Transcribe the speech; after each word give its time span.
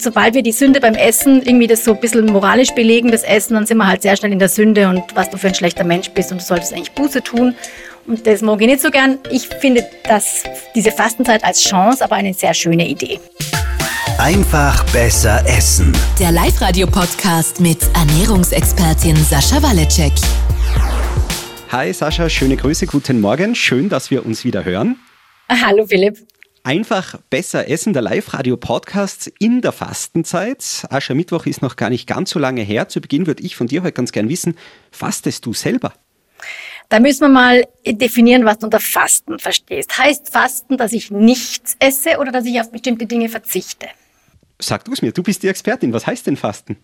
sobald 0.00 0.34
wir 0.34 0.42
die 0.42 0.52
Sünde 0.52 0.80
beim 0.80 0.94
Essen 0.94 1.42
irgendwie 1.42 1.66
das 1.66 1.84
so 1.84 1.92
ein 1.92 2.00
bisschen 2.00 2.26
moralisch 2.26 2.70
belegen, 2.70 3.10
das 3.10 3.24
Essen, 3.24 3.54
dann 3.54 3.66
sind 3.66 3.78
wir 3.78 3.88
halt 3.88 4.02
sehr 4.02 4.16
schnell 4.16 4.30
in 4.30 4.38
der 4.38 4.48
Sünde 4.48 4.88
und 4.88 5.02
was 5.14 5.28
du 5.28 5.38
für 5.38 5.48
ein 5.48 5.54
schlechter 5.54 5.82
Mensch 5.82 6.10
bist 6.10 6.30
und 6.30 6.40
du 6.40 6.44
solltest 6.44 6.72
eigentlich 6.72 6.92
Buße 6.92 7.20
tun. 7.22 7.56
Und 8.06 8.24
das 8.24 8.40
mag 8.40 8.60
ich 8.60 8.68
nicht 8.68 8.80
so 8.80 8.90
gern. 8.90 9.18
Ich 9.30 9.48
finde 9.48 9.84
dass 10.08 10.44
diese 10.74 10.92
Fastenzeit 10.92 11.42
als 11.42 11.62
Chance 11.62 12.04
aber 12.04 12.14
eine 12.14 12.32
sehr 12.32 12.54
schöne 12.54 12.88
Idee. 12.88 13.18
Einfach 14.18 14.84
besser 14.92 15.44
essen. 15.46 15.92
Der 16.20 16.30
Live-Radio-Podcast 16.30 17.60
mit 17.60 17.78
Ernährungsexpertin 17.94 19.16
Sascha 19.16 19.60
Waleczek. 19.62 20.12
Hi 21.72 21.92
Sascha, 21.92 22.28
schöne 22.28 22.56
Grüße, 22.56 22.86
guten 22.86 23.20
Morgen. 23.20 23.56
Schön, 23.56 23.88
dass 23.88 24.12
wir 24.12 24.24
uns 24.24 24.44
wieder 24.44 24.64
hören. 24.64 24.96
Hallo 25.50 25.84
Philipp. 25.86 26.18
Einfach 26.64 27.18
besser 27.30 27.68
essen, 27.68 27.92
der 27.92 28.02
Live-Radio-Podcast 28.02 29.32
in 29.38 29.60
der 29.60 29.72
Fastenzeit. 29.72 30.86
Aschermittwoch 30.90 31.46
ist 31.46 31.62
noch 31.62 31.76
gar 31.76 31.88
nicht 31.88 32.06
ganz 32.06 32.30
so 32.30 32.38
lange 32.38 32.62
her. 32.62 32.88
Zu 32.88 33.00
Beginn 33.00 33.26
würde 33.26 33.42
ich 33.42 33.56
von 33.56 33.68
dir 33.68 33.82
heute 33.82 33.92
ganz 33.92 34.12
gern 34.12 34.28
wissen, 34.28 34.56
fastest 34.90 35.46
du 35.46 35.54
selber? 35.54 35.94
Da 36.88 37.00
müssen 37.00 37.20
wir 37.20 37.28
mal 37.28 37.66
definieren, 37.86 38.44
was 38.44 38.58
du 38.58 38.66
unter 38.66 38.80
Fasten 38.80 39.38
verstehst. 39.38 39.98
Heißt 39.98 40.30
Fasten, 40.30 40.76
dass 40.76 40.92
ich 40.92 41.10
nichts 41.10 41.76
esse 41.78 42.18
oder 42.18 42.32
dass 42.32 42.44
ich 42.44 42.60
auf 42.60 42.70
bestimmte 42.70 43.06
Dinge 43.06 43.28
verzichte? 43.28 43.86
Sag 44.58 44.84
du 44.84 44.92
es 44.92 45.02
mir, 45.02 45.12
du 45.12 45.22
bist 45.22 45.42
die 45.42 45.48
Expertin. 45.48 45.92
Was 45.92 46.06
heißt 46.06 46.26
denn 46.26 46.36
Fasten? 46.36 46.76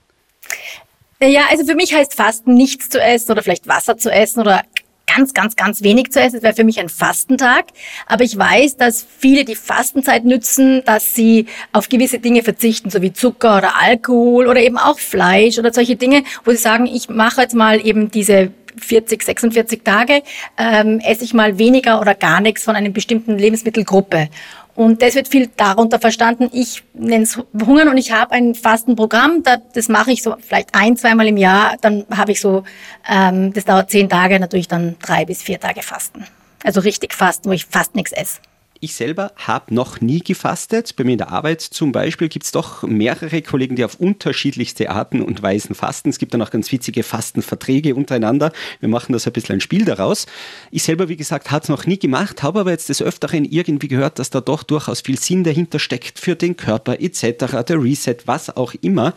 Ja, 1.20 1.42
also 1.50 1.64
für 1.64 1.74
mich 1.74 1.94
heißt 1.94 2.14
Fasten 2.14 2.54
nichts 2.54 2.90
zu 2.90 3.00
essen 3.00 3.32
oder 3.32 3.42
vielleicht 3.42 3.66
Wasser 3.66 3.96
zu 3.96 4.10
essen 4.10 4.40
oder 4.40 4.62
ganz, 5.06 5.34
ganz, 5.34 5.56
ganz 5.56 5.82
wenig 5.82 6.12
zu 6.12 6.20
essen. 6.20 6.34
Das 6.36 6.42
wäre 6.42 6.54
für 6.54 6.64
mich 6.64 6.80
ein 6.80 6.88
Fastentag. 6.88 7.66
Aber 8.06 8.24
ich 8.24 8.36
weiß, 8.36 8.76
dass 8.76 9.04
viele 9.18 9.44
die 9.44 9.54
Fastenzeit 9.54 10.24
nützen, 10.24 10.82
dass 10.84 11.14
sie 11.14 11.46
auf 11.72 11.88
gewisse 11.88 12.18
Dinge 12.18 12.42
verzichten, 12.42 12.90
so 12.90 13.02
wie 13.02 13.12
Zucker 13.12 13.58
oder 13.58 13.80
Alkohol 13.80 14.46
oder 14.46 14.60
eben 14.60 14.78
auch 14.78 14.98
Fleisch 14.98 15.58
oder 15.58 15.72
solche 15.72 15.96
Dinge, 15.96 16.24
wo 16.44 16.50
sie 16.50 16.56
sagen, 16.56 16.86
ich 16.86 17.08
mache 17.08 17.42
jetzt 17.42 17.54
mal 17.54 17.84
eben 17.84 18.10
diese 18.10 18.52
40, 18.76 19.22
46 19.22 19.82
Tage 19.84 20.22
ähm, 20.58 21.00
esse 21.00 21.24
ich 21.24 21.32
mal 21.32 21.58
weniger 21.58 22.00
oder 22.00 22.14
gar 22.14 22.40
nichts 22.40 22.64
von 22.64 22.74
einer 22.74 22.90
bestimmten 22.90 23.38
Lebensmittelgruppe. 23.38 24.28
Und 24.76 25.02
das 25.02 25.14
wird 25.14 25.28
viel 25.28 25.48
darunter 25.56 26.00
verstanden. 26.00 26.50
Ich 26.52 26.82
nenne 26.94 27.24
es 27.24 27.38
Hungern 27.64 27.88
und 27.88 27.96
ich 27.96 28.10
habe 28.10 28.32
ein 28.32 28.54
Fastenprogramm. 28.54 29.42
Das 29.72 29.88
mache 29.88 30.10
ich 30.10 30.22
so 30.22 30.34
vielleicht 30.40 30.70
ein, 30.74 30.96
zweimal 30.96 31.28
im 31.28 31.36
Jahr. 31.36 31.76
Dann 31.80 32.04
habe 32.14 32.32
ich 32.32 32.40
so, 32.40 32.64
ähm, 33.08 33.52
das 33.52 33.64
dauert 33.64 33.90
zehn 33.90 34.08
Tage, 34.08 34.40
natürlich 34.40 34.68
dann 34.68 34.96
drei 35.00 35.24
bis 35.24 35.42
vier 35.42 35.60
Tage 35.60 35.82
Fasten. 35.82 36.26
Also 36.64 36.80
richtig 36.80 37.14
Fasten, 37.14 37.48
wo 37.48 37.52
ich 37.52 37.66
fast 37.66 37.94
nichts 37.94 38.12
esse. 38.12 38.40
Ich 38.84 38.96
selber 38.96 39.32
habe 39.36 39.72
noch 39.72 40.02
nie 40.02 40.18
gefastet. 40.18 40.94
Bei 40.94 41.04
mir 41.04 41.12
in 41.12 41.18
der 41.18 41.30
Arbeit 41.30 41.62
zum 41.62 41.90
Beispiel 41.90 42.28
gibt 42.28 42.44
es 42.44 42.52
doch 42.52 42.82
mehrere 42.82 43.40
Kollegen, 43.40 43.76
die 43.76 43.84
auf 43.86 43.98
unterschiedlichste 43.98 44.90
Arten 44.90 45.22
und 45.22 45.42
Weisen 45.42 45.74
fasten. 45.74 46.10
Es 46.10 46.18
gibt 46.18 46.34
dann 46.34 46.42
auch 46.42 46.50
ganz 46.50 46.70
witzige 46.70 47.02
Fastenverträge 47.02 47.94
untereinander. 47.94 48.52
Wir 48.80 48.90
machen 48.90 49.14
das 49.14 49.26
ein 49.26 49.32
bisschen 49.32 49.54
ein 49.54 49.62
Spiel 49.62 49.86
daraus. 49.86 50.26
Ich 50.70 50.82
selber, 50.82 51.08
wie 51.08 51.16
gesagt, 51.16 51.50
habe 51.50 51.62
es 51.62 51.70
noch 51.70 51.86
nie 51.86 51.98
gemacht, 51.98 52.42
habe 52.42 52.60
aber 52.60 52.72
jetzt 52.72 52.90
des 52.90 53.00
Öfteren 53.00 53.46
irgendwie 53.46 53.88
gehört, 53.88 54.18
dass 54.18 54.28
da 54.28 54.42
doch 54.42 54.62
durchaus 54.62 55.00
viel 55.00 55.18
Sinn 55.18 55.44
dahinter 55.44 55.78
steckt 55.78 56.18
für 56.18 56.36
den 56.36 56.54
Körper 56.54 57.00
etc., 57.00 57.64
der 57.66 57.82
Reset, 57.82 58.18
was 58.26 58.54
auch 58.54 58.74
immer. 58.82 59.14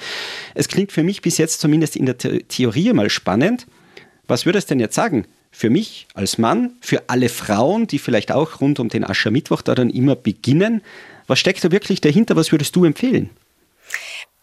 Es 0.56 0.70
klingt 0.70 0.94
für 0.94 1.04
mich 1.04 1.22
bis 1.22 1.38
jetzt 1.38 1.60
zumindest 1.60 1.98
in 1.98 2.06
der 2.06 2.18
Theorie 2.18 2.94
mal 2.94 3.10
spannend. 3.10 3.68
Was 4.30 4.46
würde 4.46 4.60
es 4.60 4.66
denn 4.66 4.80
jetzt 4.80 4.96
sagen? 4.96 5.26
Für 5.58 5.72
mich 5.72 6.06
als 6.14 6.38
Mann, 6.38 6.74
für 6.82 7.10
alle 7.10 7.30
Frauen, 7.30 7.88
die 7.88 7.98
vielleicht 7.98 8.32
auch 8.32 8.62
rund 8.62 8.80
um 8.80 8.90
den 8.90 9.04
Aschermittwoch 9.04 9.64
da 9.64 9.74
dann 9.74 9.90
immer 9.90 10.16
beginnen. 10.16 10.84
Was 11.26 11.40
steckt 11.40 11.64
da 11.64 11.72
wirklich 11.72 12.00
dahinter? 12.00 12.36
Was 12.36 12.52
würdest 12.52 12.76
du 12.76 12.86
empfehlen? 12.86 13.32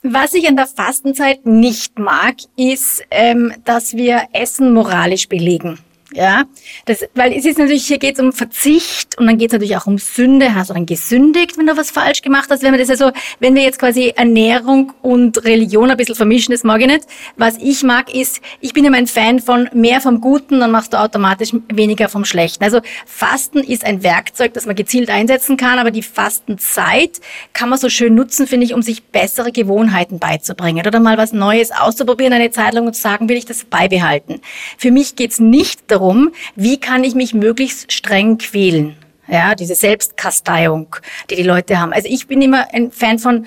Was 0.02 0.34
ich 0.34 0.48
an 0.48 0.56
der 0.56 0.66
Fastenzeit 0.66 1.46
nicht 1.46 2.00
mag, 2.00 2.34
ist, 2.56 3.04
ähm, 3.12 3.52
dass 3.64 3.94
wir 3.94 4.24
Essen 4.32 4.74
moralisch 4.74 5.28
belegen. 5.28 5.78
Ja, 6.14 6.44
das, 6.84 7.04
weil 7.16 7.32
es 7.32 7.44
ist 7.44 7.58
natürlich, 7.58 7.88
hier 7.88 7.98
geht 7.98 8.14
es 8.14 8.20
um 8.20 8.32
Verzicht 8.32 9.18
und 9.18 9.26
dann 9.26 9.36
geht 9.36 9.48
es 9.48 9.52
natürlich 9.54 9.76
auch 9.76 9.88
um 9.88 9.98
Sünde. 9.98 10.54
Hast 10.54 10.70
du 10.70 10.74
dann 10.74 10.86
gesündigt, 10.86 11.58
wenn 11.58 11.66
du 11.66 11.76
was 11.76 11.90
falsch 11.90 12.22
gemacht 12.22 12.48
hast? 12.50 12.62
Wenn 12.62 12.70
wir 12.70 12.78
das 12.78 12.88
also, 12.88 13.10
wenn 13.40 13.56
wir 13.56 13.62
jetzt 13.62 13.80
quasi 13.80 14.12
Ernährung 14.14 14.92
und 15.02 15.44
Religion 15.44 15.90
ein 15.90 15.96
bisschen 15.96 16.14
vermischen, 16.14 16.52
das 16.52 16.62
mag 16.62 16.80
ich 16.82 16.86
nicht. 16.86 17.06
Was 17.36 17.56
ich 17.56 17.82
mag 17.82 18.14
ist, 18.14 18.40
ich 18.60 18.72
bin 18.72 18.84
immer 18.84 18.96
ein 18.96 19.08
Fan 19.08 19.40
von 19.40 19.68
mehr 19.72 20.00
vom 20.00 20.20
Guten, 20.20 20.60
dann 20.60 20.70
machst 20.70 20.92
du 20.92 21.00
automatisch 21.00 21.50
weniger 21.72 22.08
vom 22.08 22.24
Schlechten. 22.24 22.62
Also 22.62 22.80
Fasten 23.06 23.58
ist 23.58 23.84
ein 23.84 24.04
Werkzeug, 24.04 24.54
das 24.54 24.66
man 24.66 24.76
gezielt 24.76 25.10
einsetzen 25.10 25.56
kann, 25.56 25.80
aber 25.80 25.90
die 25.90 26.02
Fastenzeit 26.02 27.20
kann 27.54 27.70
man 27.70 27.78
so 27.80 27.88
schön 27.88 28.14
nutzen, 28.14 28.46
finde 28.46 28.66
ich, 28.66 28.74
um 28.74 28.82
sich 28.82 29.02
bessere 29.02 29.50
Gewohnheiten 29.50 30.20
beizubringen 30.20 30.86
oder 30.86 31.00
mal 31.00 31.18
was 31.18 31.32
Neues 31.32 31.72
auszuprobieren 31.72 32.32
eine 32.32 32.52
Zeit 32.52 32.72
lang 32.72 32.86
und 32.86 32.94
zu 32.94 33.02
sagen, 33.02 33.28
will 33.28 33.36
ich 33.36 33.46
das 33.46 33.64
beibehalten. 33.64 34.40
Für 34.78 34.92
mich 34.92 35.16
geht 35.16 35.32
es 35.32 35.40
nicht 35.40 35.82
darum, 35.88 36.03
darum, 36.04 36.32
wie 36.54 36.78
kann 36.78 37.04
ich 37.04 37.14
mich 37.14 37.34
möglichst 37.34 37.92
streng 37.92 38.38
quälen. 38.38 38.96
Ja, 39.26 39.54
diese 39.54 39.74
Selbstkasteiung, 39.74 40.96
die 41.30 41.36
die 41.36 41.42
Leute 41.42 41.80
haben. 41.80 41.94
Also 41.94 42.08
ich 42.10 42.26
bin 42.26 42.42
immer 42.42 42.66
ein 42.74 42.90
Fan 42.92 43.18
von 43.18 43.46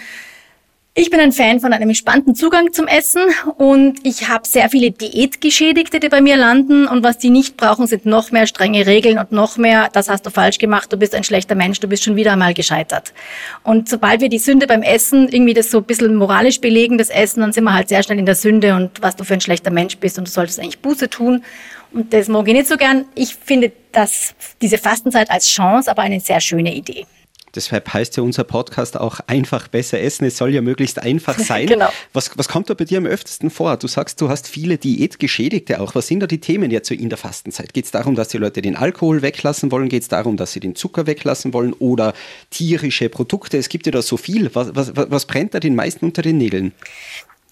ich 1.00 1.12
bin 1.12 1.20
ein 1.20 1.32
Fan 1.32 1.60
von 1.60 1.74
einem 1.74 1.90
entspannten 1.90 2.34
Zugang 2.34 2.74
zum 2.74 2.88
Essen 2.88 3.22
und 3.58 4.00
ich 4.02 4.30
habe 4.30 4.48
sehr 4.48 4.68
viele 4.72 4.90
Diätgeschädigte, 4.90 6.00
die 6.00 6.10
bei 6.10 6.22
mir 6.22 6.38
landen 6.38 6.88
und 6.88 7.04
was 7.04 7.20
die 7.20 7.30
nicht 7.30 7.56
brauchen, 7.56 7.86
sind 7.86 8.08
noch 8.08 8.32
mehr 8.32 8.48
strenge 8.48 8.88
Regeln 8.88 9.20
und 9.20 9.32
noch 9.32 9.58
mehr, 9.58 9.90
das 9.94 10.10
hast 10.10 10.26
du 10.26 10.32
falsch 10.32 10.58
gemacht, 10.58 10.92
du 10.92 10.98
bist 10.98 11.14
ein 11.14 11.24
schlechter 11.24 11.54
Mensch, 11.54 11.80
du 11.80 11.88
bist 11.88 12.04
schon 12.04 12.16
wieder 12.16 12.32
einmal 12.32 12.56
gescheitert. 12.56 13.14
Und 13.62 13.88
sobald 13.88 14.22
wir 14.22 14.30
die 14.30 14.40
Sünde 14.40 14.66
beim 14.66 14.82
Essen 14.82 15.30
irgendwie 15.30 15.54
das 15.54 15.70
so 15.70 15.78
ein 15.78 15.84
bisschen 15.84 16.16
moralisch 16.16 16.62
belegen, 16.62 16.98
das 16.98 17.12
Essen, 17.12 17.42
dann 17.42 17.54
sind 17.54 17.66
wir 17.66 17.76
halt 17.76 17.90
sehr 17.90 18.02
schnell 18.02 18.18
in 18.18 18.26
der 18.26 18.34
Sünde 18.34 18.74
und 18.74 19.00
was 19.00 19.16
du 19.16 19.24
für 19.24 19.36
ein 19.36 19.42
schlechter 19.42 19.70
Mensch 19.70 19.98
bist 19.98 20.18
und 20.18 20.28
du 20.28 20.32
solltest 20.32 20.60
eigentlich 20.60 20.80
Buße 20.80 21.12
tun. 21.12 21.44
Und 21.92 22.14
das 22.14 22.28
mag 22.28 22.48
ich 22.48 22.54
nicht 22.54 22.68
so 22.68 22.78
gern. 22.78 23.06
Ich 23.16 23.36
finde 23.36 23.72
dass 23.98 24.36
diese 24.62 24.78
Fastenzeit 24.78 25.32
als 25.32 25.48
Chance 25.48 25.90
aber 25.90 26.04
eine 26.04 26.20
sehr 26.20 26.40
schöne 26.40 26.76
Idee. 26.76 27.08
Deshalb 27.56 27.92
heißt 27.92 28.18
ja 28.18 28.22
unser 28.22 28.44
Podcast 28.44 28.96
auch 28.96 29.20
einfach 29.26 29.68
besser 29.68 30.00
essen. 30.00 30.26
Es 30.26 30.38
soll 30.38 30.54
ja 30.54 30.62
möglichst 30.62 31.02
einfach 31.02 31.40
sein. 31.40 31.66
genau. 31.66 31.90
was, 32.14 32.30
was 32.38 32.48
kommt 32.48 32.70
da 32.70 32.76
bei 32.76 32.86
dir 32.86 33.00
am 33.00 33.08
öftesten 33.08 33.50
vor? 33.50 33.76
Du 33.78 33.88
sagst, 33.88 34.22
du 34.22 34.30
hast 34.30 34.48
viele 34.48 34.78
Diätgeschädigte 34.78 35.80
auch. 35.82 35.96
Was 35.96 36.06
sind 36.06 36.20
da 36.20 36.28
die 36.28 36.40
Themen 36.40 36.70
jetzt 36.70 36.90
so 36.90 36.94
in 36.94 37.10
der 37.10 37.18
Fastenzeit? 37.18 37.74
Geht 37.74 37.86
es 37.86 37.92
darum, 37.92 38.14
dass 38.14 38.28
die 38.28 38.38
Leute 38.38 38.62
den 38.62 38.76
Alkohol 38.76 39.24
weglassen 39.24 39.72
wollen? 39.72 39.90
Geht 39.90 40.04
es 40.04 40.10
darum, 40.10 40.38
dass 40.38 40.52
sie 40.52 40.60
den 40.60 40.76
Zucker 40.76 41.08
weglassen 41.08 41.54
wollen? 41.54 41.74
Oder 41.74 42.14
tierische 42.52 43.10
Produkte? 43.10 43.58
Es 43.58 43.70
gibt 43.70 43.88
ja 43.88 43.92
da 43.92 44.04
so 44.04 44.18
viel. 44.18 44.54
Was, 44.54 44.76
was, 44.76 44.92
was 44.96 45.26
brennt 45.26 45.56
da 45.56 45.60
den 45.60 45.74
meisten 45.74 46.06
unter 46.06 46.22
den 46.22 46.38
Nägeln? 46.38 46.74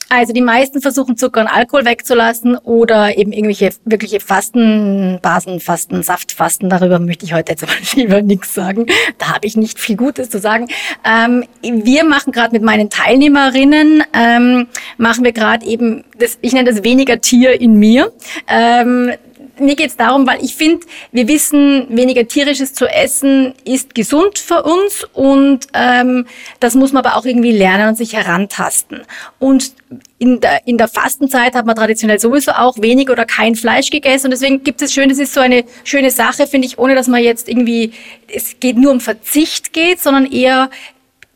Also 0.09 0.33
die 0.33 0.41
meisten 0.41 0.81
versuchen 0.81 1.17
Zucker 1.17 1.41
und 1.41 1.47
Alkohol 1.47 1.85
wegzulassen 1.85 2.57
oder 2.57 3.17
eben 3.17 3.31
irgendwelche 3.31 3.71
wirkliche 3.85 4.19
Fasten, 4.19 5.19
Basenfasten, 5.21 6.03
Saftfasten. 6.03 6.69
Darüber 6.69 6.99
möchte 6.99 7.25
ich 7.25 7.33
heute 7.33 7.53
jetzt 7.53 7.63
aber 7.63 7.73
lieber 7.95 8.21
nichts 8.21 8.53
sagen. 8.53 8.85
Da 9.17 9.35
habe 9.35 9.47
ich 9.47 9.57
nicht 9.57 9.79
viel 9.79 9.97
Gutes 9.97 10.29
zu 10.29 10.39
sagen. 10.39 10.67
Ähm, 11.03 11.45
wir 11.61 12.03
machen 12.03 12.31
gerade 12.31 12.53
mit 12.53 12.61
meinen 12.61 12.89
Teilnehmerinnen, 12.89 14.03
ähm, 14.13 14.67
machen 14.97 15.23
wir 15.23 15.31
gerade 15.31 15.65
eben, 15.65 16.03
das, 16.19 16.37
ich 16.41 16.53
nenne 16.53 16.71
das 16.71 16.83
weniger 16.83 17.19
Tier 17.19 17.59
in 17.59 17.75
mir. 17.75 18.11
Ähm, 18.47 19.11
mir 19.59 19.75
geht 19.75 19.89
es 19.89 19.97
darum, 19.97 20.27
weil 20.27 20.43
ich 20.43 20.55
finde, 20.55 20.85
wir 21.11 21.27
wissen, 21.27 21.87
weniger 21.89 22.27
tierisches 22.27 22.73
zu 22.73 22.87
essen 22.87 23.53
ist 23.63 23.95
gesund 23.95 24.39
für 24.39 24.63
uns 24.63 25.05
und 25.13 25.67
ähm, 25.73 26.25
das 26.59 26.75
muss 26.75 26.91
man 26.91 27.05
aber 27.05 27.17
auch 27.17 27.25
irgendwie 27.25 27.51
lernen 27.51 27.89
und 27.89 27.95
sich 27.95 28.13
herantasten. 28.13 29.01
Und 29.39 29.73
in 30.17 30.39
der, 30.39 30.65
in 30.65 30.77
der 30.77 30.87
Fastenzeit 30.87 31.55
hat 31.55 31.65
man 31.65 31.75
traditionell 31.75 32.19
sowieso 32.19 32.51
auch 32.51 32.77
wenig 32.79 33.09
oder 33.09 33.25
kein 33.25 33.55
Fleisch 33.55 33.89
gegessen 33.89 34.27
und 34.27 34.31
deswegen 34.31 34.63
gibt 34.63 34.81
es 34.81 34.93
schön, 34.93 35.09
das 35.09 35.19
ist 35.19 35.33
so 35.33 35.41
eine 35.41 35.65
schöne 35.83 36.11
Sache, 36.11 36.47
finde 36.47 36.67
ich, 36.67 36.79
ohne 36.79 36.95
dass 36.95 37.07
man 37.07 37.23
jetzt 37.23 37.49
irgendwie, 37.49 37.93
es 38.27 38.59
geht 38.59 38.77
nur 38.77 38.91
um 38.91 38.99
Verzicht 38.99 39.73
geht, 39.73 40.01
sondern 40.01 40.25
eher 40.31 40.69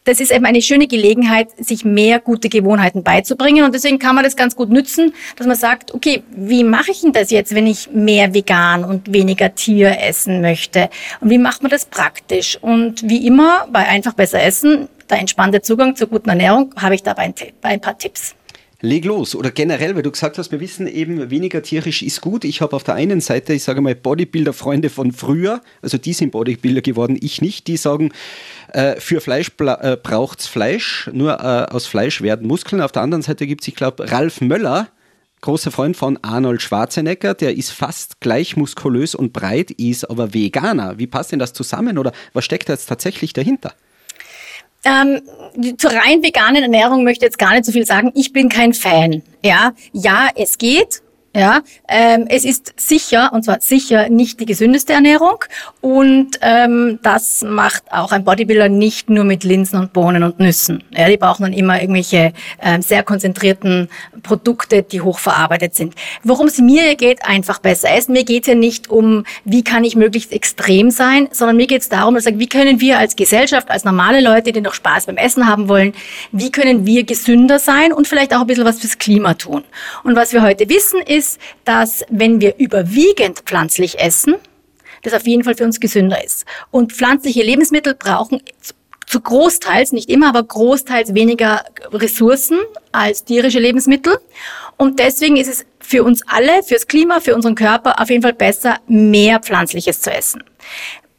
das 0.04 0.20
ist 0.20 0.32
eben 0.32 0.46
eine 0.46 0.62
schöne 0.62 0.88
Gelegenheit, 0.88 1.50
sich 1.64 1.86
mehr 1.86 2.20
gute 2.20 2.50
Gewohnheiten 2.50 3.04
beizubringen. 3.04 3.66
Und 3.66 3.76
deswegen 3.76 4.00
kann 4.00 4.16
man 4.16 4.24
das 4.24 4.36
ganz 4.36 4.56
gut 4.56 4.70
nützen, 4.70 5.14
dass 5.36 5.48
man 5.48 5.56
sagt, 5.56 5.94
okay, 5.94 6.24
wie 6.32 6.64
mache 6.64 6.92
ich 6.92 7.02
denn 7.02 7.14
das 7.14 7.32
jetzt, 7.32 7.54
wenn 7.54 7.68
ich 7.68 7.92
mehr 7.92 8.34
vegan 8.34 8.84
und 8.84 9.14
weniger 9.14 9.54
Tier 9.54 10.02
essen 10.02 10.42
möchte? 10.42 10.90
Und 11.20 11.30
wie 11.30 11.38
macht 11.38 11.62
man 11.62 11.70
das 11.70 11.86
praktisch? 11.86 12.58
Und 12.62 13.08
wie 13.08 13.28
immer, 13.28 13.68
bei 13.72 13.88
einfach 13.88 14.14
besser 14.14 14.42
essen, 14.42 14.88
der 15.10 15.20
entspannte 15.20 15.62
Zugang 15.62 15.96
zur 15.96 16.08
guten 16.08 16.30
Ernährung, 16.30 16.74
habe 16.78 16.96
ich 16.96 17.04
dabei 17.04 17.24
ein, 17.24 17.34
ein 17.62 17.82
paar 17.82 17.98
Tipps. 17.98 18.36
Leg 18.82 19.04
los. 19.04 19.36
Oder 19.36 19.52
generell, 19.52 19.96
weil 19.96 20.04
du 20.04 20.12
gesagt 20.12 20.38
hast, 20.38 20.52
wir 20.52 20.62
wissen 20.62 20.88
eben, 20.88 21.30
weniger 21.30 21.62
tierisch 21.62 22.02
ist 22.02 22.22
gut. 22.22 22.46
Ich 22.46 22.62
habe 22.62 22.76
auf 22.76 22.84
der 22.84 22.96
einen 22.96 23.20
Seite, 23.20 23.54
ich 23.54 23.64
sage 23.64 23.82
mal, 23.82 23.94
Bodybuilder-Freunde 23.94 24.90
von 24.90 25.12
früher, 25.12 25.62
also 25.82 25.98
die 25.98 26.14
sind 26.14 26.32
Bodybuilder 26.32 26.82
geworden, 26.82 27.18
ich 27.20 27.42
nicht, 27.42 27.68
die 27.68 27.76
sagen, 27.76 28.12
äh, 28.72 28.96
für 29.00 29.20
Fleisch 29.20 29.52
äh, 29.60 29.98
braucht 29.98 30.40
es 30.40 30.48
Fleisch, 30.48 31.10
nur 31.12 31.34
äh, 31.34 31.74
aus 31.74 31.88
Fleisch 31.88 32.22
werden 32.22 32.48
Muskeln. 32.48 32.82
Auf 32.82 32.94
der 32.94 33.02
anderen 33.02 33.22
Seite 33.22 33.48
gibt 33.48 33.62
es, 33.62 33.68
ich 33.68 33.76
glaube, 33.76 34.10
Ralf 34.10 34.40
Möller, 34.40 34.88
großer 35.42 35.72
Freund 35.72 35.98
von 35.98 36.18
Arnold 36.22 36.62
Schwarzenegger, 36.62 37.34
der 37.34 37.58
ist 37.58 37.72
fast 37.72 38.22
gleich 38.22 38.56
muskulös 38.56 39.14
und 39.14 39.34
breit, 39.34 39.72
ist 39.72 40.10
aber 40.10 40.34
Veganer. 40.34 40.98
Wie 41.00 41.08
passt 41.08 41.34
denn 41.34 41.40
das 41.40 41.52
zusammen 41.52 41.98
oder 41.98 42.14
was 42.32 42.46
steckt 42.46 42.70
da 42.70 42.74
jetzt 42.74 42.86
tatsächlich 42.86 43.34
dahinter? 43.34 43.74
Ähm, 44.86 45.22
zur 45.78 45.92
rein 45.92 46.24
veganen 46.24 46.64
Ernährung 46.64 47.04
möchte 47.04 47.26
ich 47.26 47.30
jetzt 47.30 47.40
gar 47.40 47.54
nicht 47.54 47.66
so 47.66 47.72
viel 47.72 47.86
sagen. 47.86 48.12
Ich 48.16 48.32
bin 48.32 48.50
kein 48.50 48.74
Fan. 48.74 49.24
Ja, 49.44 49.74
ja, 49.92 50.30
es 50.36 50.58
geht. 50.58 51.02
Ja, 51.36 51.62
ähm, 51.88 52.26
es 52.28 52.44
ist 52.44 52.74
sicher, 52.76 53.32
und 53.34 53.46
zwar 53.46 53.62
sicher 53.62 54.10
nicht 54.10 54.40
die 54.40 54.48
gesündeste 54.48 54.94
Ernährung. 54.94 55.46
Und 55.80 56.40
ähm, 56.42 56.98
das 57.04 57.44
macht 57.48 57.84
auch 57.92 58.12
ein 58.12 58.24
Bodybuilder 58.24 58.68
nicht 58.68 59.12
nur 59.12 59.26
mit 59.26 59.44
Linsen 59.44 59.80
und 59.80 59.94
Bohnen 59.94 60.24
und 60.24 60.40
Nüssen. 60.40 60.84
Ja, 60.90 61.08
die 61.08 61.18
brauchen 61.18 61.44
dann 61.44 61.54
immer 61.54 61.80
irgendwelche 61.80 62.34
ähm, 62.64 62.82
sehr 62.82 63.04
konzentrierten 63.04 63.90
Produkte, 64.24 64.82
die 64.82 65.02
hochverarbeitet 65.02 65.76
sind. 65.76 65.94
Worum 66.24 66.48
es 66.48 66.58
mir 66.58 66.96
geht, 66.96 67.24
einfach 67.24 67.60
besser 67.60 67.92
essen. 67.92 68.14
Mir 68.14 68.24
geht 68.24 68.44
es 68.44 68.48
ja 68.48 68.56
nicht 68.56 68.90
um, 68.90 69.24
wie 69.46 69.64
kann 69.64 69.84
ich 69.84 69.96
möglichst 69.96 70.34
extrem 70.34 70.90
sein, 70.90 71.30
sondern 71.32 71.58
mir 71.58 71.68
geht 71.68 71.84
es 71.84 71.90
darum, 71.90 72.16
dass 72.16 72.26
wie 72.26 72.48
können 72.48 72.80
wir 72.80 72.98
als 72.98 73.16
Gesellschaft, 73.16 73.70
als 73.70 73.84
normale 73.84 74.22
Leute, 74.22 74.52
die 74.52 74.62
noch 74.62 74.74
Spaß 74.74 75.06
beim 75.06 75.18
Essen 75.18 75.48
haben 75.48 75.70
wollen, 75.70 75.94
wie 76.32 76.52
können 76.52 76.88
wir 76.88 77.04
gesünder 77.04 77.60
sein 77.60 77.94
und 77.94 78.08
vielleicht 78.08 78.34
auch 78.34 78.42
ein 78.42 78.48
bisschen 78.48 78.66
was 78.66 78.80
fürs 78.80 78.98
Klima 78.98 79.36
tun. 79.36 79.64
Und 80.04 80.16
was 80.16 80.34
wir 80.34 80.42
heute 80.42 80.68
wissen 80.70 81.02
ist, 81.02 81.19
ist, 81.20 81.40
dass 81.66 82.04
wenn 82.10 82.42
wir 82.42 82.56
überwiegend 82.58 83.40
pflanzlich 83.46 84.00
essen, 84.00 84.36
das 85.04 85.14
auf 85.14 85.28
jeden 85.28 85.44
Fall 85.44 85.56
für 85.56 85.66
uns 85.66 85.80
gesünder 85.80 86.24
ist. 86.24 86.46
Und 86.72 86.94
pflanzliche 86.94 87.44
Lebensmittel 87.44 87.96
brauchen 87.96 88.42
zu 89.06 89.22
Großteils, 89.22 89.92
nicht 89.92 90.10
immer, 90.10 90.30
aber 90.30 90.44
großteils 90.44 91.16
weniger 91.16 91.66
Ressourcen 91.92 92.60
als 92.92 93.24
tierische 93.24 93.60
Lebensmittel. 93.60 94.20
Und 94.78 95.00
deswegen 95.00 95.36
ist 95.38 95.48
es 95.48 95.66
für 95.80 96.04
uns 96.04 96.22
alle, 96.28 96.62
fürs 96.64 96.86
Klima, 96.86 97.20
für 97.20 97.34
unseren 97.36 97.56
Körper 97.56 98.00
auf 98.00 98.10
jeden 98.10 98.22
Fall 98.22 98.34
besser, 98.34 98.78
mehr 98.88 99.40
Pflanzliches 99.40 100.02
zu 100.02 100.12
essen. 100.12 100.44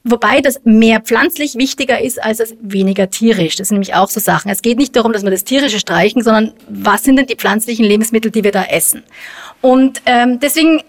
Wobei 0.02 0.41
das 0.41 0.61
mehr 0.64 1.00
pflanzlich 1.00 1.56
wichtiger 1.56 2.00
ist 2.00 2.23
als 2.23 2.38
das 2.38 2.55
weniger 2.62 3.11
tierisch. 3.11 3.56
Das 3.56 3.69
sind 3.69 3.76
nämlich 3.76 3.94
auch 3.94 4.08
so 4.08 4.19
Sachen. 4.19 4.50
Es 4.50 4.62
geht 4.62 4.79
nicht 4.79 4.97
darum, 4.97 5.12
dass 5.12 5.25
wir 5.25 5.31
das 5.31 5.44
tierische 5.44 5.79
streichen, 5.79 6.23
sondern 6.23 6.55
was 6.70 7.05
sind 7.05 7.17
denn 7.17 7.26
die 7.26 7.37
pflanzlichen 7.37 7.85
Lebensmittel, 7.85 8.31
die 8.31 8.43
wir 8.43 8.52
da 8.52 8.64
essen? 8.64 9.02
Und 9.61 10.00
ähm, 10.06 10.41
deswegen 10.41 10.82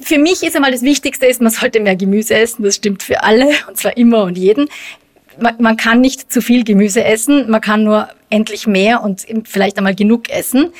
für 0.00 0.18
mich 0.18 0.42
ist 0.42 0.56
einmal 0.56 0.72
das 0.72 0.82
Wichtigste 0.82 1.26
ist, 1.26 1.42
man 1.42 1.50
sollte 1.50 1.80
mehr 1.80 1.96
Gemüse 1.96 2.34
essen. 2.34 2.62
Das 2.62 2.76
stimmt 2.76 3.02
für 3.02 3.22
alle 3.22 3.50
und 3.68 3.76
zwar 3.76 3.96
immer 3.96 4.22
und 4.22 4.38
jeden. 4.38 4.68
Man, 5.38 5.56
man 5.58 5.76
kann 5.76 6.00
nicht 6.00 6.32
zu 6.32 6.40
viel 6.40 6.64
Gemüse 6.64 7.04
essen, 7.04 7.50
man 7.50 7.60
kann 7.60 7.84
nur 7.84 8.08
endlich 8.30 8.66
mehr 8.66 9.02
und 9.02 9.26
vielleicht 9.44 9.76
einmal 9.76 9.94
genug 9.94 10.30
essen. 10.30 10.72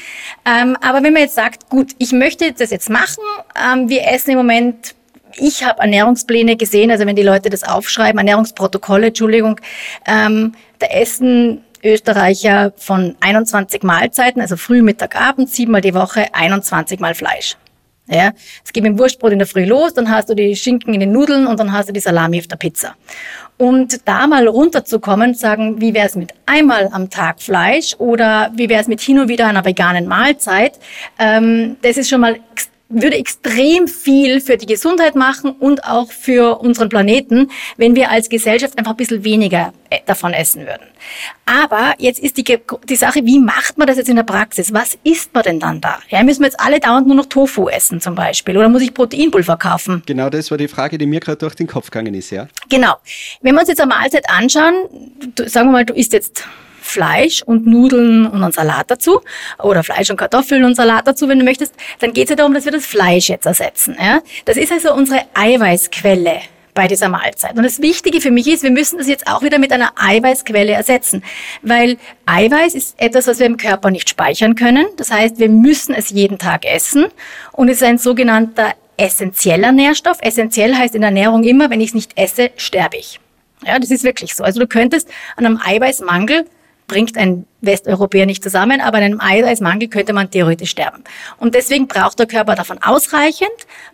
Ähm, 0.47 0.79
aber 0.81 1.03
wenn 1.03 1.13
man 1.13 1.23
jetzt 1.23 1.35
sagt, 1.35 1.69
gut, 1.69 1.93
ich 1.99 2.13
möchte 2.13 2.51
das 2.53 2.71
jetzt 2.71 2.89
machen, 2.89 3.23
ähm, 3.55 3.91
wir 3.91 4.09
essen 4.09 4.31
im 4.31 4.39
Moment 4.39 4.95
ich 5.39 5.65
habe 5.65 5.81
Ernährungspläne 5.81 6.57
gesehen, 6.57 6.91
also 6.91 7.07
wenn 7.07 7.17
die 7.17 7.23
Leute 7.23 7.51
das 7.51 7.63
aufschreiben, 7.63 8.19
Ernährungsprotokolle, 8.19 9.09
Entschuldigung, 9.09 9.61
ähm, 10.07 10.53
da 10.79 10.87
essen 10.87 11.63
Österreicher 11.83 12.73
von 12.77 13.17
21 13.21 13.83
Mahlzeiten, 13.83 14.41
also 14.41 14.57
früh, 14.57 14.83
Mittag, 14.83 15.21
Abend, 15.21 15.51
siebenmal 15.51 15.81
die 15.81 15.95
Woche, 15.95 16.35
21 16.35 17.01
Mal 17.01 17.15
Fleisch. 17.15 17.57
Ja, 18.09 18.33
es 18.65 18.73
geht 18.73 18.85
mit 18.85 18.93
dem 18.93 18.99
Wurstbrot 19.01 19.33
in 19.33 19.39
der 19.41 19.49
Früh 19.49 19.65
los, 19.65 19.93
dann 19.93 20.09
hast 20.09 20.29
du 20.29 20.35
die 20.35 20.55
Schinken 20.55 20.95
in 20.95 21.01
den 21.01 21.11
Nudeln 21.11 21.49
und 21.49 21.59
dann 21.59 21.73
hast 21.73 21.89
du 21.89 21.93
die 21.93 21.99
Salami 21.99 22.39
auf 22.39 22.47
der 22.47 22.57
Pizza. 22.57 22.95
Und 23.59 24.07
da 24.07 24.29
mal 24.29 24.47
runterzukommen, 24.47 25.35
sagen, 25.35 25.81
wie 25.81 25.93
wäre 25.93 26.07
es 26.07 26.15
mit 26.15 26.33
einmal 26.45 26.89
am 26.93 27.11
Tag 27.11 27.43
Fleisch 27.43 27.97
oder 27.99 28.53
wie 28.55 28.69
wäre 28.69 28.81
es 28.81 28.87
mit 28.87 29.01
hin 29.01 29.19
und 29.19 29.29
wieder 29.29 29.49
einer 29.49 29.65
veganen 29.65 30.07
Mahlzeit, 30.07 30.79
ähm, 31.19 31.79
das 31.83 31.97
ist 31.97 32.09
schon 32.09 32.21
mal 32.21 32.37
würde 32.89 33.17
extrem 33.17 33.89
viel 33.89 34.41
für 34.41 34.57
die 34.57 34.67
Gesundheit 34.67 35.17
machen 35.17 35.53
und 35.59 35.85
auch 35.85 36.11
für 36.11 36.61
unseren 36.61 36.89
Planeten, 36.89 37.51
wenn 37.77 37.97
wir 37.97 38.11
als 38.11 38.29
Gesellschaft 38.29 38.79
einfach 38.79 38.93
ein 38.93 38.97
bisschen 38.97 39.25
weniger 39.25 39.73
äh, 39.91 39.99
davon 40.07 40.33
essen 40.33 40.67
würden. 40.67 40.87
Aber 41.47 41.95
jetzt 41.99 42.21
ist 42.21 42.37
die, 42.37 42.45
die 42.89 42.97
Sache, 42.97 43.25
wie 43.25 43.39
macht 43.39 43.77
man 43.77 43.87
das 43.87 43.97
jetzt 43.97 44.09
in 44.09 44.17
der 44.17 44.23
Praxis? 44.23 44.73
Was 44.73 44.97
isst 45.03 45.35
man 45.35 45.43
denn 45.43 45.61
dann 45.61 45.81
da? 45.81 45.99
Ja, 46.09 46.23
müssen 46.23 46.41
wir 46.41 46.47
jetzt 46.47 46.61
alle 46.61 46.79
dauernd 46.79 47.07
nur 47.07 47.17
noch 47.17 47.27
Tofu 47.27 47.69
essen 47.69 48.01
zum 48.01 48.15
Beispiel? 48.15 48.57
Oder 48.57 48.69
muss 48.69 48.83
ich 48.83 48.95
Proteinpulver 48.95 49.57
kaufen? 49.57 50.03
Genau, 50.07 50.31
das 50.31 50.51
war 50.51 50.59
die 50.59 50.69
Frage, 50.69 50.97
die 50.97 51.07
mir 51.07 51.21
gerade 51.21 51.39
durch 51.39 51.55
den 51.55 51.67
Kopf 51.67 51.91
gegangen 51.91 52.15
ist, 52.15 52.31
ja. 52.31 52.47
Genau. 52.69 52.95
Wenn 53.43 53.55
wir 53.55 53.61
uns 53.61 53.69
jetzt 53.69 53.81
eine 53.81 53.89
Mahlzeit 53.89 54.29
anschauen, 54.31 54.75
sagen 55.47 55.69
wir 55.69 55.73
mal, 55.73 55.85
du 55.85 55.95
isst 55.95 56.13
jetzt 56.13 56.45
Fleisch 56.87 57.43
und 57.43 57.67
Nudeln 57.67 58.27
und 58.27 58.43
einen 58.43 58.53
Salat 58.53 58.91
dazu 58.91 59.21
oder 59.63 59.83
Fleisch 59.83 60.11
und 60.11 60.17
Kartoffeln 60.17 60.65
und 60.65 60.75
Salat 60.75 61.07
dazu, 61.07 61.29
wenn 61.29 61.39
du 61.39 61.45
möchtest, 61.45 61.75
dann 61.99 62.13
geht 62.13 62.25
es 62.25 62.31
ja 62.31 62.37
darum, 62.37 62.55
dass 62.55 62.65
wir 62.65 62.73
das 62.73 62.87
Fleisch 62.87 63.29
jetzt 63.29 63.47
ersetzen. 63.47 63.97
Ja? 64.01 64.21
Das 64.45 64.57
ist 64.57 64.73
also 64.73 64.95
unsere 64.95 65.23
Eiweißquelle 65.35 66.41
bei 66.75 66.87
dieser 66.87 67.09
Mahlzeit. 67.09 67.57
Und 67.57 67.65
das 67.65 67.81
Wichtige 67.81 68.21
für 68.21 68.31
mich 68.31 68.47
ist, 68.47 68.63
wir 68.63 68.71
müssen 68.71 68.99
das 68.99 69.09
jetzt 69.09 69.27
auch 69.27 69.43
wieder 69.43 69.59
mit 69.59 69.73
einer 69.73 69.93
Eiweißquelle 69.97 70.73
ersetzen, 70.73 71.25
weil 71.63 71.97
Eiweiß 72.27 72.75
ist 72.75 73.01
etwas, 73.01 73.27
was 73.27 73.39
wir 73.39 73.47
im 73.47 73.57
Körper 73.57 73.91
nicht 73.91 74.09
speichern 74.09 74.55
können. 74.55 74.87
Das 74.97 75.11
heißt, 75.11 75.39
wir 75.39 75.49
müssen 75.49 75.95
es 75.95 76.11
jeden 76.11 76.39
Tag 76.39 76.65
essen 76.65 77.07
und 77.53 77.69
es 77.69 77.79
ist 77.79 77.83
ein 77.83 77.99
sogenannter 77.99 78.75
essentieller 78.97 79.73
Nährstoff. 79.73 80.19
Essentiell 80.21 80.75
heißt 80.75 80.95
in 80.95 81.01
der 81.01 81.09
Ernährung 81.09 81.43
immer, 81.45 81.71
wenn 81.71 81.81
ich 81.81 81.89
es 81.89 81.95
nicht 81.95 82.13
esse, 82.17 82.51
sterbe 82.57 82.97
ich. 82.97 83.21
Ja, 83.67 83.79
das 83.79 83.91
ist 83.91 84.05
wirklich 84.05 84.35
so. 84.35 84.45
Also 84.45 84.61
du 84.61 84.67
könntest 84.67 85.09
an 85.37 85.47
einem 85.47 85.61
Eiweißmangel 85.65 86.45
bringt 86.87 87.17
ein 87.17 87.47
Westeuropäer 87.61 88.27
nicht 88.27 88.43
zusammen, 88.43 88.81
aber 88.81 88.99
an 88.99 89.05
einem 89.05 89.21
Eiweißmangel 89.21 89.89
könnte 89.89 90.13
man 90.13 90.31
theoretisch 90.31 90.71
sterben. 90.71 91.03
Und 91.39 91.55
deswegen 91.55 91.89
braucht 91.89 92.19
der 92.19 92.27
Körper 92.27 92.55
davon 92.55 92.79
ausreichend, 92.83 93.51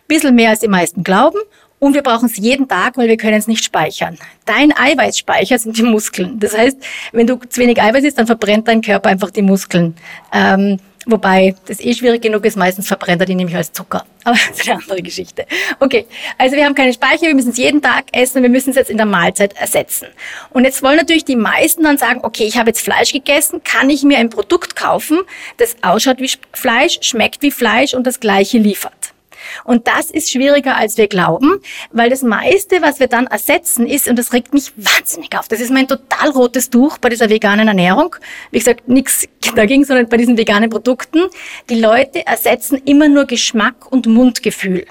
bisschen 0.08 0.34
mehr 0.34 0.50
als 0.50 0.60
die 0.60 0.68
meisten 0.68 1.02
glauben, 1.04 1.38
und 1.82 1.94
wir 1.94 2.02
brauchen 2.04 2.26
es 2.26 2.36
jeden 2.36 2.68
Tag, 2.68 2.96
weil 2.96 3.08
wir 3.08 3.16
können 3.16 3.36
es 3.36 3.48
nicht 3.48 3.64
speichern. 3.64 4.16
Dein 4.44 4.72
Eiweißspeicher 4.72 5.58
sind 5.58 5.76
die 5.76 5.82
Muskeln. 5.82 6.38
Das 6.38 6.56
heißt, 6.56 6.76
wenn 7.10 7.26
du 7.26 7.40
zu 7.40 7.60
wenig 7.60 7.82
Eiweiß 7.82 8.04
isst, 8.04 8.18
dann 8.18 8.28
verbrennt 8.28 8.68
dein 8.68 8.82
Körper 8.82 9.10
einfach 9.10 9.30
die 9.32 9.42
Muskeln. 9.42 9.96
Ähm, 10.32 10.78
Wobei 11.06 11.54
das 11.66 11.80
eh 11.80 11.94
schwierig 11.94 12.22
genug 12.22 12.44
ist, 12.44 12.56
meistens 12.56 12.86
verbrennt 12.86 13.20
er 13.20 13.26
die 13.26 13.34
nämlich 13.34 13.56
als 13.56 13.72
Zucker. 13.72 14.04
Aber 14.24 14.36
das 14.36 14.60
ist 14.60 14.68
eine 14.68 14.80
andere 14.80 15.02
Geschichte. 15.02 15.46
Okay, 15.80 16.06
also 16.38 16.56
wir 16.56 16.64
haben 16.64 16.74
keine 16.74 16.92
Speicher, 16.92 17.22
wir 17.22 17.34
müssen 17.34 17.50
es 17.50 17.56
jeden 17.56 17.82
Tag 17.82 18.04
essen, 18.12 18.42
wir 18.42 18.50
müssen 18.50 18.70
es 18.70 18.76
jetzt 18.76 18.90
in 18.90 18.96
der 18.96 19.06
Mahlzeit 19.06 19.54
ersetzen. 19.54 20.08
Und 20.50 20.64
jetzt 20.64 20.82
wollen 20.82 20.96
natürlich 20.96 21.24
die 21.24 21.36
meisten 21.36 21.82
dann 21.82 21.98
sagen, 21.98 22.20
okay, 22.22 22.44
ich 22.44 22.56
habe 22.56 22.70
jetzt 22.70 22.80
Fleisch 22.80 23.12
gegessen, 23.12 23.62
kann 23.64 23.90
ich 23.90 24.04
mir 24.04 24.18
ein 24.18 24.30
Produkt 24.30 24.76
kaufen, 24.76 25.20
das 25.56 25.76
ausschaut 25.82 26.20
wie 26.20 26.30
Fleisch, 26.52 26.98
schmeckt 27.02 27.42
wie 27.42 27.50
Fleisch 27.50 27.94
und 27.94 28.06
das 28.06 28.20
gleiche 28.20 28.58
liefert. 28.58 29.11
Und 29.64 29.86
das 29.86 30.10
ist 30.10 30.30
schwieriger, 30.30 30.76
als 30.76 30.96
wir 30.96 31.08
glauben, 31.08 31.60
weil 31.90 32.10
das 32.10 32.22
meiste, 32.22 32.82
was 32.82 33.00
wir 33.00 33.06
dann 33.06 33.26
ersetzen, 33.26 33.86
ist, 33.86 34.08
und 34.08 34.18
das 34.18 34.32
regt 34.32 34.54
mich 34.54 34.72
wahnsinnig 34.76 35.36
auf, 35.38 35.48
das 35.48 35.60
ist 35.60 35.70
mein 35.70 35.88
total 35.88 36.30
rotes 36.30 36.70
Tuch 36.70 36.98
bei 36.98 37.08
dieser 37.08 37.28
veganen 37.28 37.68
Ernährung. 37.68 38.16
Wie 38.50 38.58
gesagt, 38.58 38.88
nichts 38.88 39.28
dagegen, 39.54 39.84
sondern 39.84 40.08
bei 40.08 40.16
diesen 40.16 40.36
veganen 40.36 40.70
Produkten. 40.70 41.22
Die 41.68 41.80
Leute 41.80 42.26
ersetzen 42.26 42.80
immer 42.84 43.08
nur 43.08 43.24
Geschmack 43.26 43.90
und 43.90 44.06
Mundgefühl. 44.06 44.86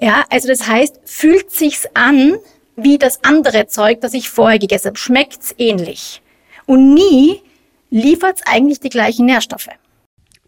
Ja, 0.00 0.24
also 0.30 0.48
das 0.48 0.66
heißt, 0.66 1.00
fühlt 1.04 1.50
sich's 1.50 1.86
an 1.94 2.38
wie 2.76 2.98
das 2.98 3.22
andere 3.24 3.66
Zeug, 3.66 4.00
das 4.00 4.14
ich 4.14 4.30
vorher 4.30 4.58
gegessen 4.58 4.88
habe. 4.88 4.98
Schmeckt's 4.98 5.54
ähnlich. 5.58 6.22
Und 6.66 6.94
nie 6.94 7.42
liefert's 7.90 8.42
eigentlich 8.46 8.80
die 8.80 8.88
gleichen 8.88 9.26
Nährstoffe. 9.26 9.68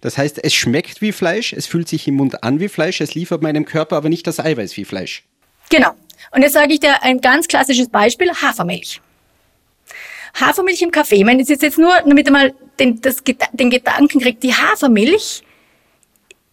Das 0.02 0.18
heißt, 0.18 0.44
es 0.44 0.52
schmeckt 0.52 1.00
wie 1.00 1.12
Fleisch, 1.12 1.52
es 1.52 1.66
fühlt 1.66 1.88
sich 1.88 2.06
im 2.08 2.16
Mund 2.16 2.42
an 2.42 2.60
wie 2.60 2.68
Fleisch, 2.68 3.00
es 3.00 3.14
liefert 3.14 3.40
meinem 3.40 3.64
Körper 3.64 3.96
aber 3.96 4.08
nicht 4.08 4.26
das 4.26 4.40
Eiweiß 4.40 4.76
wie 4.76 4.84
Fleisch. 4.84 5.22
Genau. 5.70 5.92
Und 6.32 6.42
jetzt 6.42 6.52
sage 6.52 6.74
ich 6.74 6.80
dir 6.80 7.02
ein 7.02 7.20
ganz 7.20 7.46
klassisches 7.48 7.88
Beispiel, 7.88 8.30
Hafermilch. 8.30 9.00
Hafermilch 10.34 10.82
im 10.82 10.90
Kaffee. 10.90 11.16
Ich 11.16 11.24
meine, 11.24 11.40
das 11.40 11.50
ist 11.50 11.62
jetzt 11.62 11.78
nur, 11.78 11.94
damit 12.04 12.26
ihr 12.26 12.32
mal 12.32 12.52
den, 12.80 13.00
das, 13.00 13.18
den 13.52 13.70
Gedanken 13.70 14.20
kriegt, 14.20 14.42
die 14.42 14.52
Hafermilch 14.52 15.42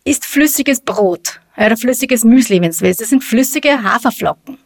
ist 0.03 0.25
flüssiges 0.25 0.81
Brot 0.81 1.41
oder 1.57 1.75
flüssiges 1.75 2.23
Müsli, 2.23 2.61
wenn 2.61 2.69
es 2.69 2.81
willst. 2.81 3.01
Das 3.01 3.09
sind 3.09 3.23
flüssige 3.23 3.81
Haferflocken. 3.81 4.59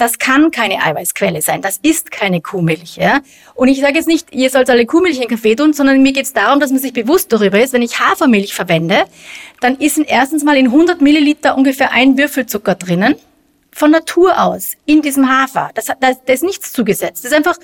Das 0.00 0.18
kann 0.18 0.50
keine 0.50 0.82
Eiweißquelle 0.82 1.42
sein. 1.42 1.60
Das 1.60 1.78
ist 1.82 2.10
keine 2.10 2.40
Kuhmilch. 2.40 2.96
Ja? 2.96 3.20
Und 3.54 3.68
ich 3.68 3.80
sage 3.80 3.96
jetzt 3.96 4.08
nicht, 4.08 4.32
ihr 4.32 4.48
sollt 4.48 4.70
alle 4.70 4.86
Kuhmilch 4.86 5.20
in 5.20 5.28
Kaffee 5.28 5.54
tun, 5.54 5.74
sondern 5.74 6.02
mir 6.02 6.14
geht 6.14 6.24
es 6.24 6.32
darum, 6.32 6.58
dass 6.58 6.70
man 6.70 6.80
sich 6.80 6.94
bewusst 6.94 7.30
darüber 7.30 7.60
ist, 7.60 7.74
wenn 7.74 7.82
ich 7.82 8.00
Hafermilch 8.00 8.54
verwende, 8.54 9.04
dann 9.60 9.76
ist 9.76 9.98
erstens 9.98 10.42
mal 10.42 10.56
in 10.56 10.68
100 10.68 11.02
Milliliter 11.02 11.54
ungefähr 11.54 11.92
ein 11.92 12.16
Würfelzucker 12.16 12.76
drinnen. 12.76 13.14
Von 13.72 13.90
Natur 13.90 14.42
aus, 14.42 14.72
in 14.86 15.02
diesem 15.02 15.28
Hafer. 15.28 15.70
Das, 15.74 15.88
das, 16.00 16.24
da 16.24 16.32
ist 16.32 16.44
nichts 16.44 16.72
zugesetzt. 16.72 17.22
Das 17.22 17.32
ist 17.32 17.36
einfach, 17.36 17.58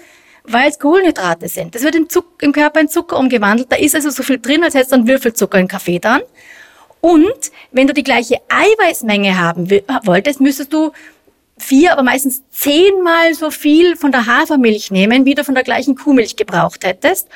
weil 0.45 0.69
es 0.69 0.79
Kohlenhydrate 0.79 1.49
sind. 1.49 1.75
Das 1.75 1.85
wird 1.85 1.95
im, 1.95 2.11
Zucker, 2.11 2.29
im 2.43 2.53
Körper 2.53 2.81
in 2.81 2.89
Zucker 2.89 3.19
umgewandelt. 3.19 3.73
Da 3.73 3.77
ist 3.77 3.95
also 3.95 4.11
so 4.11 4.23
viel 4.23 4.39
drin, 4.39 4.63
als 4.63 4.75
hättest 4.75 4.93
du 4.93 4.97
einen 4.97 5.09
Würfelzucker 5.09 5.59
in 5.59 5.69
Kaffee 5.69 6.01
dran. 6.01 6.21
Und 7.01 7.51
wenn 7.73 7.87
du 7.87 7.95
die 7.95 8.05
gleiche 8.05 8.37
Eiweißmenge 8.51 9.39
haben 9.39 9.71
wolltest, 10.05 10.43
müsstest 10.43 10.75
du 10.75 10.93
vier, 11.59 11.93
aber 11.93 12.03
meistens 12.03 12.43
zehnmal 12.51 13.35
so 13.35 13.51
viel 13.51 13.97
von 13.97 14.13
der 14.13 14.27
Hafermilch 14.27 14.91
nehmen, 14.91 15.25
wie 15.25 15.35
du 15.35 15.45
von 15.45 15.55
der 15.55 15.65
gleichen 15.65 15.97
Kuhmilch 15.97 16.37
gebraucht 16.37 16.85
hättest. 16.85 17.29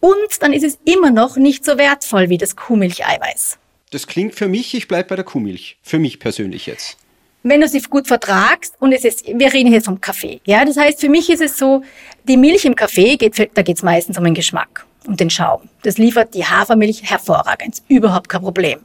Und 0.00 0.16
dann 0.40 0.52
ist 0.52 0.64
es 0.64 0.78
immer 0.84 1.10
noch 1.10 1.36
nicht 1.36 1.64
so 1.64 1.76
wertvoll 1.78 2.30
wie 2.30 2.38
das 2.38 2.56
Kuhmilcheiweiß. 2.56 3.58
Das 3.90 4.06
klingt 4.06 4.34
für 4.34 4.48
mich, 4.48 4.74
ich 4.74 4.88
bleibe 4.88 5.10
bei 5.10 5.16
der 5.16 5.24
Kuhmilch. 5.24 5.76
Für 5.82 5.98
mich 5.98 6.18
persönlich 6.18 6.66
jetzt. 6.66 6.96
Wenn 7.42 7.60
du 7.60 7.68
sie 7.68 7.80
gut 7.80 8.06
vertragst 8.06 8.74
und 8.80 8.92
es 8.92 9.04
ist, 9.04 9.26
wir 9.26 9.52
reden 9.52 9.70
hier 9.70 9.80
vom 9.80 10.00
Kaffee. 10.00 10.40
Ja, 10.44 10.64
das 10.64 10.76
heißt, 10.76 11.00
für 11.00 11.08
mich 11.08 11.30
ist 11.30 11.40
es 11.40 11.56
so, 11.56 11.82
Die 12.28 12.36
Milch 12.36 12.64
im 12.66 12.76
Kaffee, 12.76 13.16
geht, 13.16 13.50
da 13.54 13.62
geht 13.62 13.76
es 13.76 13.82
meistens 13.82 14.18
um 14.18 14.24
den 14.24 14.34
Geschmack, 14.34 14.86
um 15.06 15.16
den 15.16 15.30
Schaum. 15.30 15.68
Das 15.82 15.98
liefert 15.98 16.34
die 16.34 16.44
Hafermilch 16.44 17.02
hervorragend, 17.04 17.82
überhaupt 17.88 18.28
kein 18.28 18.42
Problem. 18.42 18.80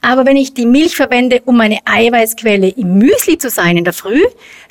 Aber 0.00 0.26
wenn 0.26 0.36
ich 0.36 0.54
die 0.54 0.66
Milch 0.66 0.96
verwende, 0.96 1.42
um 1.44 1.60
eine 1.60 1.78
Eiweißquelle 1.84 2.68
im 2.68 2.98
Müsli 2.98 3.38
zu 3.38 3.50
sein 3.50 3.76
in 3.76 3.84
der 3.84 3.92
Früh, 3.92 4.22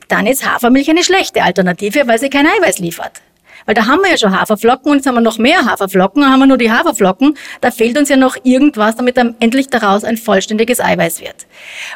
dann 0.07 0.27
ist 0.27 0.45
Hafermilch 0.45 0.89
eine 0.89 1.03
schlechte 1.03 1.43
Alternative, 1.43 2.07
weil 2.07 2.19
sie 2.19 2.29
kein 2.29 2.45
Eiweiß 2.45 2.79
liefert. 2.79 3.21
Weil 3.65 3.75
da 3.75 3.85
haben 3.85 4.01
wir 4.01 4.09
ja 4.09 4.17
schon 4.17 4.37
Haferflocken 4.37 4.91
und 4.91 4.97
jetzt 4.97 5.07
haben 5.07 5.15
wir 5.15 5.21
noch 5.21 5.37
mehr 5.37 5.65
Haferflocken, 5.65 6.23
dann 6.23 6.31
haben 6.31 6.39
wir 6.39 6.47
nur 6.47 6.57
die 6.57 6.71
Haferflocken. 6.71 7.37
Da 7.61 7.71
fehlt 7.71 7.97
uns 7.97 8.09
ja 8.09 8.17
noch 8.17 8.35
irgendwas, 8.43 8.95
damit 8.95 9.17
dann 9.17 9.35
endlich 9.39 9.69
daraus 9.69 10.03
ein 10.03 10.17
vollständiges 10.17 10.79
Eiweiß 10.79 11.21
wird. 11.21 11.45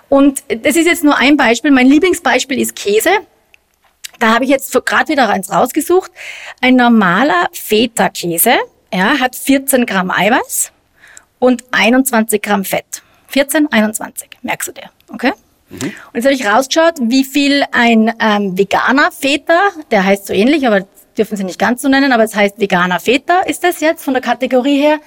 Und 0.08 0.44
das 0.48 0.75
ist 0.75 0.86
jetzt 0.86 1.04
nur 1.04 1.18
ein 1.18 1.38
Beispiel. 1.38 1.72
Mein 1.72 1.88
Lieblingsbeispiel 1.88 2.60
ist 2.60 2.75
Käse. 2.75 3.10
Da 4.20 4.34
habe 4.36 4.46
ich 4.46 4.50
jetzt 4.50 4.72
gerade 4.86 5.10
wieder 5.10 5.28
eins 5.28 5.52
rausgesucht. 5.52 6.12
Ein 6.62 6.75
normaler 6.75 7.50
Feta-Käse 7.52 8.54
ja, 8.96 9.20
hat 9.20 9.36
14 9.36 9.86
Gramm 9.86 10.12
Eiweiß 10.12 10.72
und 11.40 11.64
21 11.72 12.42
Gramm 12.42 12.64
Fett. 12.64 13.04
14, 13.28 13.72
21, 13.72 14.30
merkst 14.44 14.70
du 14.70 14.72
dir, 14.72 14.90
okay? 15.10 15.34
Und 15.70 15.92
jetzt 16.14 16.25
habe 16.25 16.36
ich 16.36 16.46
rausgeschaut, 16.46 16.94
wie 17.02 17.24
viel 17.24 17.64
ein 17.72 18.14
ähm, 18.20 18.58
veganer 18.58 19.12
Feta, 19.12 19.72
der 19.92 20.06
heißt 20.06 20.28
so 20.28 20.34
ähnlich, 20.34 20.66
aber 20.66 20.88
dürfen 21.18 21.36
sie 21.36 21.44
nicht 21.44 21.60
ganz 21.60 21.82
so 21.82 21.90
nennen, 21.90 22.12
aber 22.12 22.24
es 22.24 22.36
heißt 22.36 22.60
veganer 22.60 23.00
Feta, 23.00 23.42
ist 23.42 23.64
das 23.64 23.82
jetzt 23.82 24.04
von 24.04 24.14
der 24.14 24.22
Kategorie 24.22 24.80
her. 24.80 25.00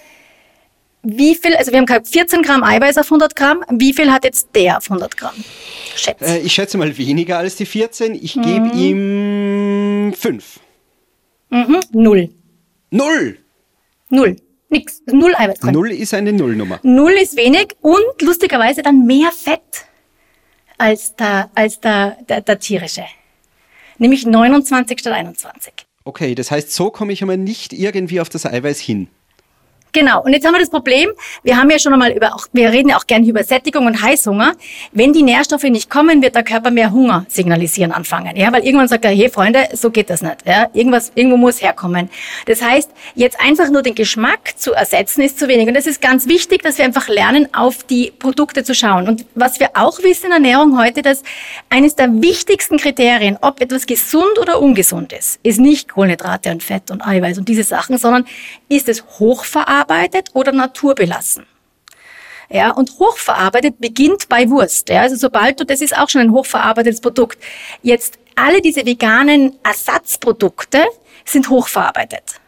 Wie 1.02 1.36
viel, 1.36 1.54
also 1.56 1.70
wir 1.70 1.78
haben 1.78 1.86
gehabt 1.86 2.08
14 2.08 2.42
Gramm 2.42 2.64
Eiweiß 2.64 2.98
auf 2.98 3.06
100 3.06 3.36
Gramm, 3.36 3.64
wie 3.70 3.94
viel 3.94 4.10
hat 4.12 4.24
jetzt 4.24 4.48
der 4.54 4.78
auf 4.78 4.90
100 4.90 5.16
Gramm? 5.16 5.34
Schätze. 5.94 6.24
Äh, 6.24 6.38
ich 6.40 6.52
schätze 6.52 6.76
mal 6.76 6.98
weniger 6.98 7.38
als 7.38 7.56
die 7.56 7.66
14. 7.66 8.14
Ich 8.14 8.34
gebe 8.34 8.70
ihm 8.74 10.12
5. 10.12 10.60
Mhm, 11.50 11.80
null. 11.92 12.30
Null! 12.90 13.38
Null. 14.10 14.36
Nix. 14.70 15.02
Null 15.06 15.34
Eiweiß 15.34 15.60
drin. 15.60 15.72
Null 15.72 15.92
ist 15.92 16.12
eine 16.14 16.32
Nullnummer. 16.32 16.78
Null 16.82 17.12
ist 17.12 17.36
wenig 17.36 17.68
und 17.80 18.20
lustigerweise 18.20 18.82
dann 18.82 19.06
mehr 19.06 19.30
Fett 19.32 19.86
als 20.76 21.16
der, 21.16 21.50
als 21.54 21.80
der, 21.80 22.18
der, 22.28 22.42
der 22.42 22.58
tierische. 22.58 23.04
Nämlich 23.98 24.26
29 24.26 25.00
statt 25.00 25.12
21. 25.14 25.72
Okay, 26.04 26.34
das 26.34 26.50
heißt, 26.50 26.72
so 26.72 26.90
komme 26.90 27.12
ich 27.12 27.22
aber 27.22 27.36
nicht 27.36 27.72
irgendwie 27.72 28.20
auf 28.20 28.28
das 28.28 28.46
Eiweiß 28.46 28.78
hin. 28.78 29.08
Genau. 29.92 30.22
Und 30.22 30.32
jetzt 30.32 30.46
haben 30.46 30.52
wir 30.52 30.60
das 30.60 30.70
Problem, 30.70 31.10
wir 31.42 31.56
haben 31.56 31.70
ja 31.70 31.78
schon 31.78 31.92
einmal 31.92 32.12
über, 32.12 32.34
auch, 32.34 32.46
wir 32.52 32.70
reden 32.70 32.90
ja 32.90 32.98
auch 32.98 33.06
gerne 33.06 33.26
über 33.26 33.42
Sättigung 33.42 33.86
und 33.86 34.02
Heißhunger. 34.02 34.52
Wenn 34.92 35.12
die 35.12 35.22
Nährstoffe 35.22 35.62
nicht 35.64 35.88
kommen, 35.88 36.22
wird 36.22 36.34
der 36.34 36.42
Körper 36.42 36.70
mehr 36.70 36.92
Hunger 36.92 37.24
signalisieren 37.28 37.92
anfangen. 37.92 38.36
Ja, 38.36 38.52
weil 38.52 38.64
irgendwann 38.64 38.88
sagt 38.88 39.04
er, 39.04 39.10
hey 39.10 39.30
Freunde, 39.30 39.68
so 39.72 39.90
geht 39.90 40.10
das 40.10 40.20
nicht. 40.22 40.46
Ja, 40.46 40.68
irgendwas, 40.74 41.12
irgendwo 41.14 41.36
muss 41.36 41.62
herkommen. 41.62 42.10
Das 42.46 42.62
heißt, 42.62 42.90
jetzt 43.14 43.40
einfach 43.40 43.70
nur 43.70 43.82
den 43.82 43.94
Geschmack 43.94 44.58
zu 44.58 44.72
ersetzen 44.72 45.22
ist 45.22 45.38
zu 45.38 45.48
wenig. 45.48 45.68
Und 45.68 45.76
es 45.76 45.86
ist 45.86 46.02
ganz 46.02 46.28
wichtig, 46.28 46.62
dass 46.62 46.78
wir 46.78 46.84
einfach 46.84 47.08
lernen, 47.08 47.48
auf 47.54 47.82
die 47.84 48.12
Produkte 48.18 48.64
zu 48.64 48.74
schauen. 48.74 49.08
Und 49.08 49.24
was 49.34 49.58
wir 49.58 49.70
auch 49.74 50.02
wissen 50.02 50.26
in 50.26 50.32
Ernährung 50.32 50.78
heute, 50.78 51.02
dass 51.02 51.22
eines 51.70 51.96
der 51.96 52.22
wichtigsten 52.22 52.76
Kriterien, 52.76 53.38
ob 53.40 53.60
etwas 53.60 53.86
gesund 53.86 54.38
oder 54.38 54.60
ungesund 54.60 55.12
ist, 55.12 55.40
ist 55.42 55.60
nicht 55.60 55.88
Kohlenhydrate 55.88 56.50
und 56.50 56.62
Fett 56.62 56.90
und 56.90 57.06
Eiweiß 57.06 57.38
und 57.38 57.48
diese 57.48 57.64
Sachen, 57.64 57.96
sondern 57.96 58.26
ist 58.68 58.88
es 58.88 59.04
hochverarbeitet 59.18 59.77
oder 60.34 60.52
naturbelassen. 60.52 61.46
Ja, 62.50 62.70
und 62.70 62.98
hochverarbeitet 62.98 63.78
beginnt 63.78 64.28
bei 64.28 64.48
Wurst. 64.48 64.88
Ja, 64.88 65.02
also 65.02 65.16
sobald 65.16 65.60
du, 65.60 65.66
das 65.66 65.82
ist 65.82 65.96
auch 65.96 66.08
schon 66.08 66.22
ein 66.22 66.32
hochverarbeitetes 66.32 67.00
Produkt. 67.00 67.38
Jetzt 67.82 68.18
alle 68.36 68.62
diese 68.62 68.86
veganen 68.86 69.56
Ersatzprodukte 69.62 70.84
sind 71.26 71.50
hochverarbeitet. 71.50 72.40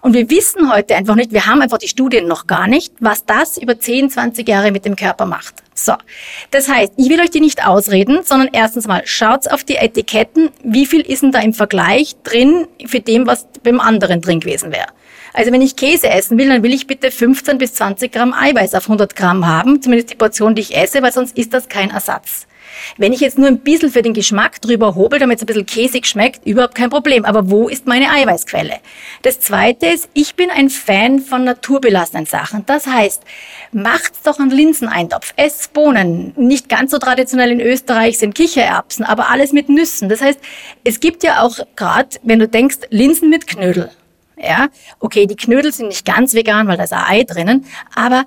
Und 0.00 0.14
wir 0.14 0.30
wissen 0.30 0.72
heute 0.72 0.96
einfach 0.96 1.16
nicht, 1.16 1.32
wir 1.32 1.46
haben 1.46 1.60
einfach 1.60 1.78
die 1.78 1.88
Studien 1.88 2.26
noch 2.26 2.46
gar 2.46 2.66
nicht, 2.66 2.94
was 3.00 3.24
das 3.26 3.58
über 3.58 3.78
10, 3.78 4.10
20 4.10 4.48
Jahre 4.48 4.72
mit 4.72 4.84
dem 4.84 4.96
Körper 4.96 5.26
macht. 5.26 5.54
So. 5.74 5.94
Das 6.50 6.68
heißt, 6.68 6.94
ich 6.96 7.08
will 7.08 7.20
euch 7.20 7.30
die 7.30 7.40
nicht 7.40 7.66
ausreden, 7.66 8.22
sondern 8.22 8.48
erstens 8.52 8.86
mal 8.86 9.02
schaut 9.04 9.50
auf 9.50 9.64
die 9.64 9.76
Etiketten, 9.76 10.50
wie 10.62 10.86
viel 10.86 11.00
ist 11.02 11.22
denn 11.22 11.32
da 11.32 11.40
im 11.40 11.52
Vergleich 11.52 12.16
drin 12.22 12.66
für 12.86 13.00
dem, 13.00 13.26
was 13.26 13.46
beim 13.62 13.80
anderen 13.80 14.20
drin 14.20 14.40
gewesen 14.40 14.72
wäre. 14.72 14.88
Also 15.32 15.52
wenn 15.52 15.62
ich 15.62 15.76
Käse 15.76 16.08
essen 16.08 16.38
will, 16.38 16.48
dann 16.48 16.62
will 16.62 16.74
ich 16.74 16.86
bitte 16.86 17.10
15 17.10 17.58
bis 17.58 17.74
20 17.74 18.12
Gramm 18.12 18.34
Eiweiß 18.34 18.74
auf 18.74 18.84
100 18.84 19.16
Gramm 19.16 19.46
haben, 19.46 19.80
zumindest 19.80 20.10
die 20.10 20.16
Portion, 20.16 20.54
die 20.54 20.62
ich 20.62 20.76
esse, 20.76 21.02
weil 21.02 21.12
sonst 21.12 21.36
ist 21.36 21.54
das 21.54 21.68
kein 21.68 21.90
Ersatz. 21.90 22.46
Wenn 22.96 23.12
ich 23.12 23.20
jetzt 23.20 23.38
nur 23.38 23.48
ein 23.48 23.60
bisschen 23.60 23.90
für 23.90 24.02
den 24.02 24.14
Geschmack 24.14 24.60
drüber 24.60 24.94
hobel, 24.94 25.18
damit 25.18 25.38
es 25.38 25.42
ein 25.42 25.46
bisschen 25.46 25.66
käsig 25.66 26.06
schmeckt, 26.06 26.46
überhaupt 26.46 26.74
kein 26.74 26.90
Problem. 26.90 27.24
Aber 27.24 27.50
wo 27.50 27.68
ist 27.68 27.86
meine 27.86 28.10
Eiweißquelle? 28.10 28.76
Das 29.22 29.40
zweite 29.40 29.86
ist, 29.86 30.08
ich 30.14 30.34
bin 30.34 30.50
ein 30.50 30.70
Fan 30.70 31.20
von 31.20 31.44
naturbelassenen 31.44 32.26
Sachen. 32.26 32.64
Das 32.66 32.86
heißt, 32.86 33.22
macht's 33.72 34.22
doch 34.22 34.38
einen 34.38 34.50
Linseneintopf, 34.50 35.32
esst 35.36 35.72
Bohnen. 35.72 36.32
Nicht 36.36 36.68
ganz 36.68 36.90
so 36.90 36.98
traditionell 36.98 37.52
in 37.52 37.60
Österreich 37.60 38.18
sind 38.18 38.34
Kichererbsen, 38.34 39.04
aber 39.04 39.30
alles 39.30 39.52
mit 39.52 39.68
Nüssen. 39.68 40.08
Das 40.08 40.20
heißt, 40.20 40.40
es 40.84 41.00
gibt 41.00 41.22
ja 41.22 41.42
auch 41.42 41.58
gerade, 41.76 42.18
wenn 42.22 42.38
du 42.38 42.48
denkst, 42.48 42.78
Linsen 42.90 43.30
mit 43.30 43.46
Knödel. 43.46 43.90
Ja, 44.44 44.70
okay, 44.98 45.26
die 45.26 45.36
Knödel 45.36 45.72
sind 45.72 45.86
nicht 45.88 46.04
ganz 46.04 46.34
vegan, 46.34 46.66
weil 46.66 46.76
da 46.76 46.82
ist 46.82 46.92
ein 46.92 47.04
Ei 47.06 47.22
drinnen, 47.22 47.64
aber 47.94 48.24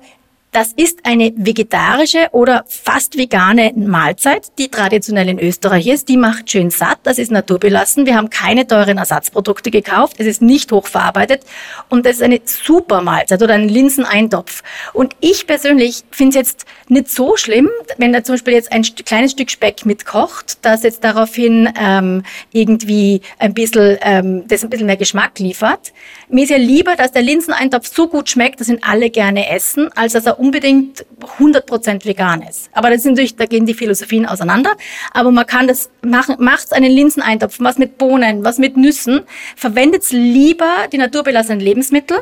das 0.56 0.72
ist 0.72 1.00
eine 1.04 1.34
vegetarische 1.36 2.28
oder 2.32 2.64
fast 2.66 3.18
vegane 3.18 3.74
Mahlzeit, 3.76 4.52
die 4.56 4.68
traditionell 4.68 5.28
in 5.28 5.38
Österreich 5.38 5.86
ist. 5.86 6.08
Die 6.08 6.16
macht 6.16 6.50
schön 6.50 6.70
satt, 6.70 6.96
das 7.02 7.18
ist 7.18 7.30
naturbelassen. 7.30 8.06
Wir 8.06 8.16
haben 8.16 8.30
keine 8.30 8.66
teuren 8.66 8.96
Ersatzprodukte 8.96 9.70
gekauft. 9.70 10.16
Es 10.16 10.26
ist 10.26 10.40
nicht 10.40 10.72
hochverarbeitet 10.72 11.42
und 11.90 12.06
das 12.06 12.16
ist 12.16 12.22
eine 12.22 12.40
super 12.46 13.02
Mahlzeit 13.02 13.42
oder 13.42 13.52
ein 13.52 13.68
Linseneintopf. 13.68 14.62
Und 14.94 15.14
ich 15.20 15.46
persönlich 15.46 16.04
finde 16.10 16.30
es 16.30 16.48
jetzt 16.48 16.66
nicht 16.88 17.10
so 17.10 17.36
schlimm, 17.36 17.68
wenn 17.98 18.14
da 18.14 18.24
zum 18.24 18.36
Beispiel 18.36 18.54
jetzt 18.54 18.72
ein 18.72 18.82
kleines 18.82 19.32
Stück 19.32 19.50
Speck 19.50 19.84
mitkocht, 19.84 20.56
das 20.62 20.84
jetzt 20.84 21.04
daraufhin 21.04 21.68
ähm, 21.78 22.22
irgendwie 22.52 23.20
ein 23.38 23.52
bisschen, 23.52 23.98
ähm, 24.00 24.48
das 24.48 24.64
ein 24.64 24.70
bisschen 24.70 24.86
mehr 24.86 24.96
Geschmack 24.96 25.38
liefert. 25.38 25.92
Mir 26.30 26.44
ist 26.44 26.50
ja 26.50 26.56
lieber, 26.56 26.96
dass 26.96 27.12
der 27.12 27.20
Linseneintopf 27.20 27.88
so 27.88 28.08
gut 28.08 28.30
schmeckt, 28.30 28.60
dass 28.60 28.70
ihn 28.70 28.80
alle 28.80 29.10
gerne 29.10 29.50
essen, 29.50 29.90
als 29.94 30.14
dass 30.14 30.24
er 30.24 30.40
unbedingt 30.46 31.04
100% 31.38 32.04
vegan 32.04 32.42
ist. 32.42 32.70
Aber 32.72 32.90
das 32.90 33.00
ist 33.00 33.06
natürlich, 33.06 33.36
da 33.36 33.46
gehen 33.46 33.66
die 33.66 33.74
Philosophien 33.74 34.26
auseinander. 34.26 34.72
Aber 35.12 35.32
man 35.32 35.46
kann 35.46 35.66
das 35.66 35.90
machen, 36.02 36.36
macht's 36.38 36.72
einen 36.72 36.92
Linseneintopf, 36.92 37.56
was 37.58 37.78
mit 37.78 37.98
Bohnen, 37.98 38.44
was 38.44 38.58
mit 38.58 38.76
Nüssen. 38.76 39.22
Verwendet 39.56 40.10
lieber 40.10 40.86
die 40.92 40.98
naturbelassenen 40.98 41.60
Lebensmittel. 41.60 42.18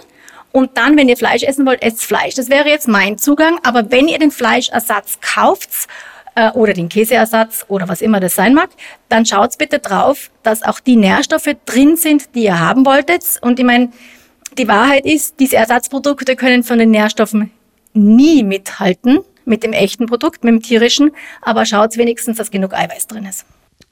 Und 0.53 0.79
dann, 0.79 0.97
wenn 0.97 1.09
ihr 1.09 1.17
Fleisch 1.17 1.43
essen 1.43 1.67
wollt, 1.67 1.83
esst 1.83 2.03
Fleisch. 2.03 2.35
Das 2.35 2.49
wäre 2.49 2.69
jetzt 2.69 2.89
mein 2.89 3.19
Zugang. 3.19 3.59
Aber 3.63 3.91
wenn 3.91 4.09
ihr 4.09 4.19
den 4.19 4.31
Fleischersatz 4.31 5.19
kauft, 5.21 5.89
äh, 6.37 6.51
oder 6.51 6.73
den 6.73 6.89
Käseersatz 6.89 7.65
oder 7.69 7.89
was 7.89 8.01
immer 8.01 8.19
das 8.19 8.35
sein 8.35 8.55
mag, 8.55 8.71
dann 9.09 9.25
schaut 9.25 9.57
bitte 9.59 9.79
drauf, 9.79 10.31
dass 10.43 10.63
auch 10.63 10.81
die 10.81 10.97
Nährstoffe 10.97 11.51
drin 11.65 11.97
sind, 11.97 12.35
die 12.35 12.45
ihr 12.45 12.59
haben 12.59 12.85
wolltet. 12.85 13.23
Und 13.41 13.61
ich 13.61 13.65
meine, 13.65 13.91
die 14.59 14.67
Wahrheit 14.67 15.05
ist, 15.05 15.39
diese 15.39 15.57
Ersatzprodukte 15.57 16.35
können 16.35 16.65
von 16.65 16.79
den 16.79 16.91
Nährstoffen 16.91 17.53
nie 17.95 18.43
mithalten 18.43 19.21
mit 19.45 19.63
dem 19.63 19.73
echten 19.73 20.07
Produkt, 20.07 20.45
mit 20.45 20.53
dem 20.53 20.63
tierischen, 20.63 21.13
aber 21.43 21.67
schaut 21.67 21.97
wenigstens, 21.97 22.39
dass 22.39 22.51
genug 22.51 22.75
Eiweiß 22.75 23.07
drin 23.07 23.27
ist. 23.27 23.45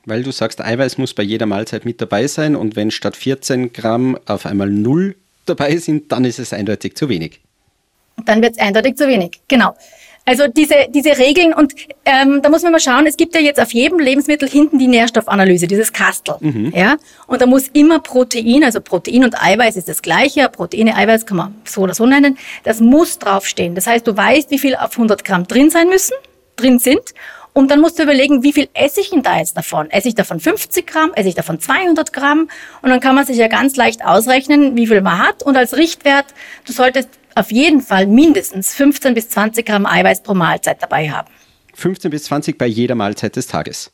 Weil 0.04 0.23
du 0.23 0.32
sagst, 0.32 0.61
Eiweiß 0.61 0.99
muss 0.99 1.14
bei 1.14 1.23
jeder 1.23 1.47
Mahlzeit 1.47 1.85
mit 1.85 2.00
dabei 2.00 2.26
sein 2.26 2.56
und 2.56 2.76
wenn 2.76 2.90
statt 2.90 3.16
14 3.16 3.73
Gramm 3.73 4.18
auf 4.26 4.47
einmal 4.47 4.68
0 4.68 5.14
dabei 5.47 5.76
sind, 5.76 6.11
dann 6.12 6.25
ist 6.25 6.38
es 6.38 6.52
eindeutig 6.52 6.97
zu 6.97 7.09
wenig. 7.09 7.40
dann 8.25 8.42
wird 8.42 8.52
es 8.52 8.59
eindeutig 8.59 8.97
zu 8.97 9.09
wenig. 9.09 9.40
Genau. 9.49 9.75
Also 10.25 10.47
diese, 10.47 10.87
diese 10.88 11.19
Regeln 11.19 11.52
und 11.52 11.75
ähm, 12.05 12.43
da 12.43 12.49
muss 12.49 12.62
man 12.62 12.71
mal 12.71 12.81
schauen, 12.81 13.07
es 13.07 13.17
gibt 13.17 13.35
ja 13.35 13.41
jetzt 13.41 13.61
auf 13.61 13.73
jedem 13.73 13.99
Lebensmittel 13.99 14.49
hinten 14.49 14.79
die 14.79 14.87
Nährstoffanalyse, 14.87 15.67
dieses 15.67 15.93
Kastel. 15.93 16.37
Ja? 16.75 16.97
Und 17.26 17.43
da 17.43 17.47
muss 17.47 17.69
immer 17.69 17.99
Protein, 17.99 18.62
also 18.62 18.81
Protein 18.81 19.25
und 19.25 19.43
Eiweiß 19.43 19.76
ist 19.76 19.88
das 19.88 20.00
gleiche, 20.00 20.49
Proteine, 20.49 20.95
Eiweiß 20.95 21.26
kann 21.26 21.37
man 21.37 21.55
so 21.64 21.81
oder 21.81 21.95
so 21.95 22.07
nennen, 22.07 22.38
das 22.62 22.81
muss 22.81 23.19
draufstehen. 23.19 23.75
Das 23.75 23.87
heißt, 23.88 24.07
du 24.07 24.17
weißt, 24.17 24.50
wie 24.52 24.59
viel 24.59 24.76
auf 24.76 24.93
100 24.93 25.25
Gramm 25.25 25.49
drin 25.49 25.71
sein 25.71 25.88
müssen, 25.88 26.14
drin 26.55 26.79
sind 26.79 27.14
und 27.55 27.71
dann 27.71 27.81
musst 27.81 27.99
du 27.99 28.05
überlegen, 28.05 28.43
wie 28.43 28.52
viel 28.52 28.69
esse 28.73 29.00
ich 29.00 29.11
denn 29.11 29.23
da 29.23 29.38
jetzt 29.38 29.57
davon? 29.57 29.91
Esse 29.91 30.09
ich 30.09 30.14
davon 30.14 30.41
50 30.41 30.87
Gramm? 30.87 31.12
Esse 31.14 31.29
ich 31.29 31.35
davon 31.35 31.61
200 31.61 32.12
Gramm? 32.12 32.49
Und 32.81 32.91
dann 32.91 33.00
kann 33.00 33.14
man 33.14 33.26
sich 33.26 33.37
ja 33.37 33.49
ganz 33.49 33.76
leicht 33.76 34.05
ausrechnen, 34.05 34.75
wie 34.75 34.87
viel 34.87 35.02
man 35.02 35.19
hat. 35.19 35.43
Und 35.43 35.57
als 35.57 35.76
Richtwert, 35.76 36.26
du 36.67 36.73
solltest 36.73 37.11
auf 37.36 37.52
jeden 37.52 37.80
Fall 37.80 38.06
mindestens 38.06 38.74
15 38.74 39.14
bis 39.14 39.28
20 39.28 39.66
Gramm 39.66 39.86
Eiweiß 39.86 40.22
pro 40.22 40.34
Mahlzeit 40.34 40.82
dabei 40.82 41.10
haben. 41.10 41.28
15 41.74 42.10
bis 42.10 42.24
20 42.24 42.58
bei 42.58 42.66
jeder 42.66 42.94
Mahlzeit 42.94 43.36
des 43.36 43.46
Tages. 43.46 43.92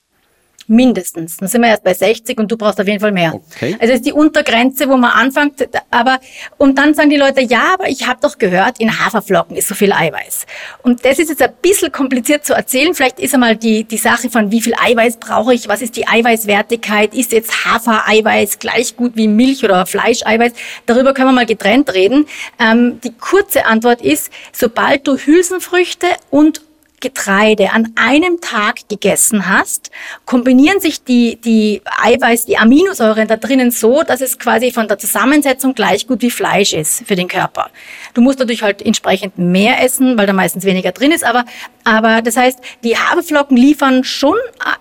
Mindestens. 0.70 1.38
Dann 1.38 1.48
sind 1.48 1.62
wir 1.62 1.68
erst 1.68 1.82
bei 1.82 1.94
60 1.94 2.38
und 2.38 2.52
du 2.52 2.56
brauchst 2.58 2.78
auf 2.78 2.86
jeden 2.86 3.00
Fall 3.00 3.10
mehr. 3.10 3.34
Okay. 3.56 3.76
Also 3.80 3.94
ist 3.94 4.04
die 4.04 4.12
Untergrenze, 4.12 4.88
wo 4.88 4.98
man 4.98 5.10
anfängt. 5.10 5.66
Aber 5.90 6.18
und 6.58 6.76
dann 6.76 6.92
sagen 6.92 7.08
die 7.08 7.16
Leute, 7.16 7.40
ja, 7.40 7.74
aber 7.74 7.88
ich 7.88 8.06
habe 8.06 8.18
doch 8.20 8.36
gehört, 8.36 8.78
in 8.78 8.98
Haferflocken 8.98 9.56
ist 9.56 9.68
so 9.68 9.74
viel 9.74 9.92
Eiweiß. 9.92 10.46
Und 10.82 11.04
das 11.06 11.18
ist 11.18 11.30
jetzt 11.30 11.40
ein 11.40 11.54
bisschen 11.62 11.90
kompliziert 11.90 12.44
zu 12.44 12.52
erzählen. 12.52 12.94
Vielleicht 12.94 13.18
ist 13.18 13.32
einmal 13.32 13.56
die, 13.56 13.84
die 13.84 13.96
Sache 13.96 14.28
von, 14.28 14.50
wie 14.50 14.60
viel 14.60 14.74
Eiweiß 14.74 15.16
brauche 15.16 15.54
ich, 15.54 15.68
was 15.68 15.80
ist 15.80 15.96
die 15.96 16.06
Eiweißwertigkeit, 16.06 17.14
ist 17.14 17.32
jetzt 17.32 17.64
Hafereiweiß 17.64 18.58
gleich 18.58 18.94
gut 18.94 19.12
wie 19.16 19.26
Milch 19.26 19.64
oder 19.64 19.86
Fleischeiweiß? 19.86 20.52
Darüber 20.86 21.14
können 21.14 21.28
wir 21.28 21.32
mal 21.32 21.46
getrennt 21.46 21.94
reden. 21.94 22.26
Ähm, 22.60 23.00
die 23.02 23.12
kurze 23.12 23.64
Antwort 23.64 24.02
ist, 24.02 24.30
sobald 24.52 25.06
du 25.06 25.16
Hülsenfrüchte 25.16 26.08
und 26.30 26.67
Getreide 27.00 27.72
an 27.72 27.92
einem 27.96 28.40
Tag 28.40 28.88
gegessen 28.88 29.48
hast, 29.48 29.90
kombinieren 30.24 30.80
sich 30.80 31.04
die, 31.04 31.36
die 31.36 31.80
Eiweiß, 32.02 32.46
die 32.46 32.58
Aminosäuren 32.58 33.28
da 33.28 33.36
drinnen 33.36 33.70
so, 33.70 34.02
dass 34.02 34.20
es 34.20 34.38
quasi 34.38 34.72
von 34.72 34.88
der 34.88 34.98
Zusammensetzung 34.98 35.74
gleich 35.74 36.06
gut 36.06 36.22
wie 36.22 36.30
Fleisch 36.30 36.72
ist 36.72 37.06
für 37.06 37.14
den 37.14 37.28
Körper. 37.28 37.70
Du 38.14 38.20
musst 38.20 38.38
natürlich 38.38 38.62
halt 38.62 38.82
entsprechend 38.82 39.38
mehr 39.38 39.82
essen, 39.82 40.18
weil 40.18 40.26
da 40.26 40.32
meistens 40.32 40.64
weniger 40.64 40.92
drin 40.92 41.12
ist, 41.12 41.24
aber, 41.24 41.44
aber 41.84 42.22
das 42.22 42.36
heißt, 42.36 42.58
die 42.82 42.96
Haferflocken 42.96 43.56
liefern 43.56 44.02
schon 44.04 44.36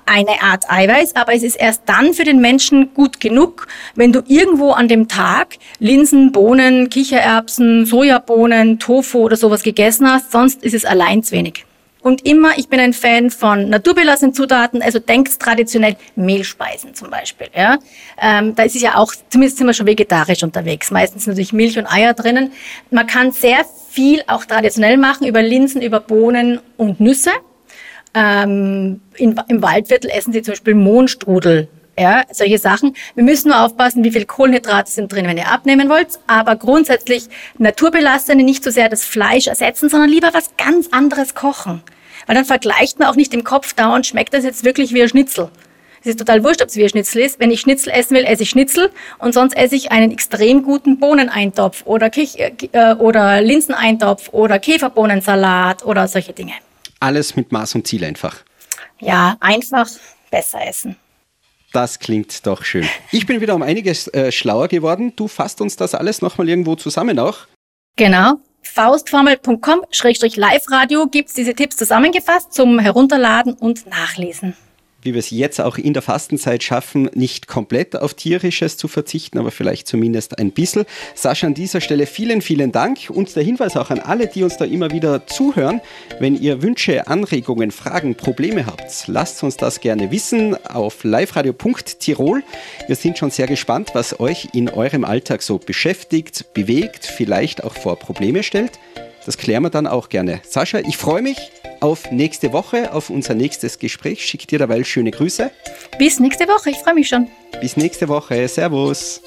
eine 0.06 0.42
Art 0.42 0.70
Eiweiß, 0.70 1.16
aber 1.16 1.34
es 1.34 1.44
ist 1.44 1.56
erst 1.56 1.84
dann 1.86 2.14
für 2.14 2.24
den 2.24 2.42
Menschen 2.42 2.94
gut 2.94 3.20
genug, 3.20 3.68
wenn 3.96 4.12
du 4.12 4.24
irgendwo 4.28 4.72
an 4.72 4.88
dem 4.88 5.08
Tag 5.08 5.58
Linsen, 5.80 6.32
Bohnen, 6.32 6.90
Kichererbsen, 6.90 7.86
Sojabohnen, 7.86 8.80
Tofu 8.80 9.20
oder 9.20 9.36
sowas 9.36 9.64
gegessen 9.64 10.10
hast, 10.10 10.32
sonst 10.32 10.64
ist 10.64 10.74
es 10.74 10.86
allein 10.86 11.24
zu 11.24 11.34
wenig. 11.34 11.66
Und 12.02 12.26
immer, 12.26 12.58
ich 12.58 12.70
bin 12.70 12.80
ein 12.80 12.94
Fan 12.94 13.32
von 13.32 13.70
naturbelassenen 13.70 14.34
Zutaten, 14.34 14.82
also 14.82 15.00
denkst 15.00 15.40
traditionell 15.40 15.96
Mehlspeisen 16.16 16.94
zum 16.94 17.10
Beispiel. 17.10 17.48
Ja? 17.56 17.80
Ähm, 18.22 18.56
da 18.56 18.64
ist 18.64 18.76
es 18.76 18.82
ja 18.82 18.96
auch, 18.96 19.14
zumindest 19.30 19.58
sind 19.58 19.68
wir 19.68 19.74
schon 19.74 19.88
vegetarisch 19.88 20.44
unterwegs. 20.44 20.92
Meistens 20.92 21.28
natürlich 21.28 21.54
Milch 21.54 21.78
und 21.78 21.88
Eier 21.88 22.14
drinnen. 22.14 22.52
Man 22.92 23.08
kann 23.08 23.32
sehr 23.32 23.66
viel 23.90 24.24
auch 24.28 24.46
traditionell 24.46 24.98
machen, 24.98 25.28
über 25.28 25.42
Linsen, 25.42 25.82
über 25.82 26.00
Bohnen 26.00 26.60
und 26.78 27.00
Nüsse. 27.00 27.32
Ähm, 28.14 29.02
in, 29.16 29.40
Im 29.48 29.62
Waldviertel 29.62 30.10
essen 30.10 30.34
sie 30.34 30.42
zum 30.42 30.54
Beispiel 30.54 30.76
Mohnstrudel 30.76 31.68
ja, 31.98 32.24
solche 32.32 32.60
Sachen. 32.60 32.96
Wir 33.16 33.24
müssen 33.24 33.50
nur 33.50 33.60
aufpassen, 33.60 34.04
wie 34.04 34.12
viel 34.12 34.26
Kohlenhydrate 34.26 34.92
sind 34.92 35.12
drin, 35.12 35.26
wenn 35.26 35.38
ihr 35.38 35.52
abnehmen 35.52 35.90
wollt. 35.90 36.20
Aber 36.28 36.56
grundsätzlich 36.56 37.28
naturbelassene, 37.58 38.44
nicht 38.44 38.64
so 38.64 38.70
sehr 38.70 38.90
das 38.90 39.04
Fleisch 39.04 39.48
ersetzen, 39.48 39.90
sondern 39.90 40.10
lieber 40.10 40.34
was 40.34 40.52
ganz 40.58 40.90
anderes 40.92 41.34
kochen. 41.34 41.82
Weil 42.28 42.36
dann 42.36 42.46
vergleicht 42.46 43.00
man 43.00 43.08
auch 43.08 43.16
nicht 43.16 43.34
im 43.34 43.44
Kopf 43.44 43.74
dauernd, 43.74 44.06
schmeckt 44.06 44.34
das 44.34 44.44
jetzt 44.44 44.64
wirklich 44.64 44.94
wie 44.94 45.02
ein 45.02 45.10
Schnitzel. 45.10 45.50
Es 46.02 46.08
ist 46.08 46.20
total 46.20 46.44
wurscht, 46.44 46.62
ob 46.62 46.68
es 46.68 46.76
wie 46.76 46.84
ein 46.84 46.90
Schnitzel 46.90 47.22
ist. 47.22 47.40
Wenn 47.40 47.50
ich 47.50 47.62
Schnitzel 47.62 47.92
essen 47.92 48.16
will, 48.16 48.24
esse 48.24 48.44
ich 48.44 48.50
Schnitzel 48.50 48.92
und 49.18 49.34
sonst 49.34 49.58
esse 49.58 49.76
ich 49.76 49.92
einen 49.92 50.12
extrem 50.12 50.64
guten 50.64 51.00
Bohneneintopf 51.00 51.84
oder, 51.86 52.10
Kich 52.10 52.38
äh, 52.40 52.94
oder 52.94 53.42
Linseneintopf 53.42 54.30
oder 54.32 54.60
Käferbohnensalat 54.60 55.84
oder 55.86 56.08
solche 56.08 56.34
Dinge. 56.34 56.54
Alles 57.00 57.36
mit 57.36 57.52
Maß 57.52 57.76
und 57.76 57.88
Ziel 57.88 58.04
einfach. 58.06 58.38
Ja, 59.00 59.38
einfach 59.40 59.90
besser 60.30 60.60
essen. 60.68 60.96
Das 61.74 62.00
klingt 62.00 62.48
doch 62.48 62.64
schön. 62.64 62.88
Ich 63.12 63.26
bin 63.26 63.42
wieder 63.42 63.56
um 63.56 63.62
einiges 63.62 64.08
äh, 64.10 64.32
schlauer 64.32 64.68
geworden. 64.68 65.14
Du 65.16 65.28
fasst 65.28 65.62
uns 65.62 65.76
das 65.76 65.96
alles 65.96 66.22
nochmal 66.22 66.48
irgendwo 66.48 66.76
zusammen 66.76 67.20
auch. 67.20 67.40
Genau 67.96 68.40
faustformel.com-live-radio 68.62 71.08
gibt 71.08 71.30
es 71.30 71.36
diese 71.36 71.56
Tipps 71.56 71.78
zusammengefasst 71.78 72.54
zum 72.54 72.78
Herunterladen 72.80 73.54
und 73.54 73.88
Nachlesen 73.88 74.58
wie 75.02 75.14
wir 75.14 75.20
es 75.20 75.30
jetzt 75.30 75.62
auch 75.62 75.78
in 75.78 75.94
der 75.94 76.02
Fastenzeit 76.02 76.64
schaffen, 76.64 77.10
nicht 77.14 77.48
komplett 77.48 77.96
auf 77.96 78.14
tierisches 78.14 78.78
zu 78.78 78.88
verzichten, 78.88 79.38
aber 79.38 79.52
vielleicht 79.52 79.88
zumindest 79.88 80.40
ein 80.40 80.52
bisschen. 80.52 80.86
Sascha, 81.16 81.48
an 81.48 81.54
dieser 81.54 81.82
Stelle 81.82 82.06
vielen, 82.06 82.42
vielen 82.42 82.72
Dank 82.72 83.10
und 83.10 83.36
der 83.36 83.44
Hinweis 83.44 83.78
auch 83.78 83.90
an 83.90 84.00
alle, 84.00 84.28
die 84.28 84.44
uns 84.44 84.58
da 84.58 84.66
immer 84.66 84.92
wieder 84.92 85.28
zuhören. 85.28 85.82
Wenn 86.20 86.40
ihr 86.40 86.62
Wünsche, 86.62 87.08
Anregungen, 87.08 87.72
Fragen, 87.72 88.16
Probleme 88.16 88.66
habt, 88.66 89.08
lasst 89.08 89.44
uns 89.44 89.58
das 89.58 89.80
gerne 89.80 90.12
wissen 90.12 90.56
auf 90.66 91.04
liveradio.tirol. 91.04 92.44
Wir 92.88 92.96
sind 92.96 93.18
schon 93.18 93.32
sehr 93.32 93.48
gespannt, 93.48 93.92
was 93.94 94.20
euch 94.20 94.50
in 94.54 94.70
eurem 94.70 95.06
Alltag 95.06 95.42
so 95.42 95.58
beschäftigt, 95.58 96.54
bewegt, 96.54 97.06
vielleicht 97.06 97.64
auch 97.64 97.76
vor 97.76 97.98
Probleme 97.98 98.44
stellt. 98.44 98.80
Das 99.26 99.38
klären 99.38 99.64
wir 99.64 99.70
dann 99.70 99.88
auch 99.88 100.08
gerne. 100.08 100.40
Sascha, 100.48 100.80
ich 100.80 100.96
freue 100.96 101.22
mich 101.22 101.38
auf 101.80 102.12
nächste 102.12 102.54
Woche, 102.54 102.94
auf 102.94 103.10
unser 103.10 103.34
nächstes 103.34 103.80
Gespräch. 103.80 104.26
Schick 104.26 104.48
dir 104.48 104.60
dabei 104.60 104.84
schöne 104.84 105.12
Grüße. 105.12 105.52
Bis 105.98 106.20
nächste 106.20 106.48
Woche, 106.48 106.72
ich 106.72 106.78
freue 106.78 106.96
mich 106.96 107.08
schon. 107.08 107.28
Bis 107.62 107.78
nächste 107.78 108.08
Woche, 108.08 108.48
Servus. 108.48 109.22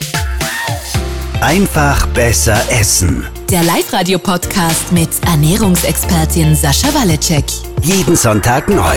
Einfach 1.40 2.06
besser 2.08 2.60
essen. 2.70 3.26
Der 3.50 3.62
Live-Radio-Podcast 3.62 4.92
mit 4.92 5.08
Ernährungsexpertin 5.26 6.54
Sascha 6.54 6.92
Waleczek. 6.94 7.44
Jeden 7.82 8.14
Sonntag 8.14 8.68
neu. 8.68 8.96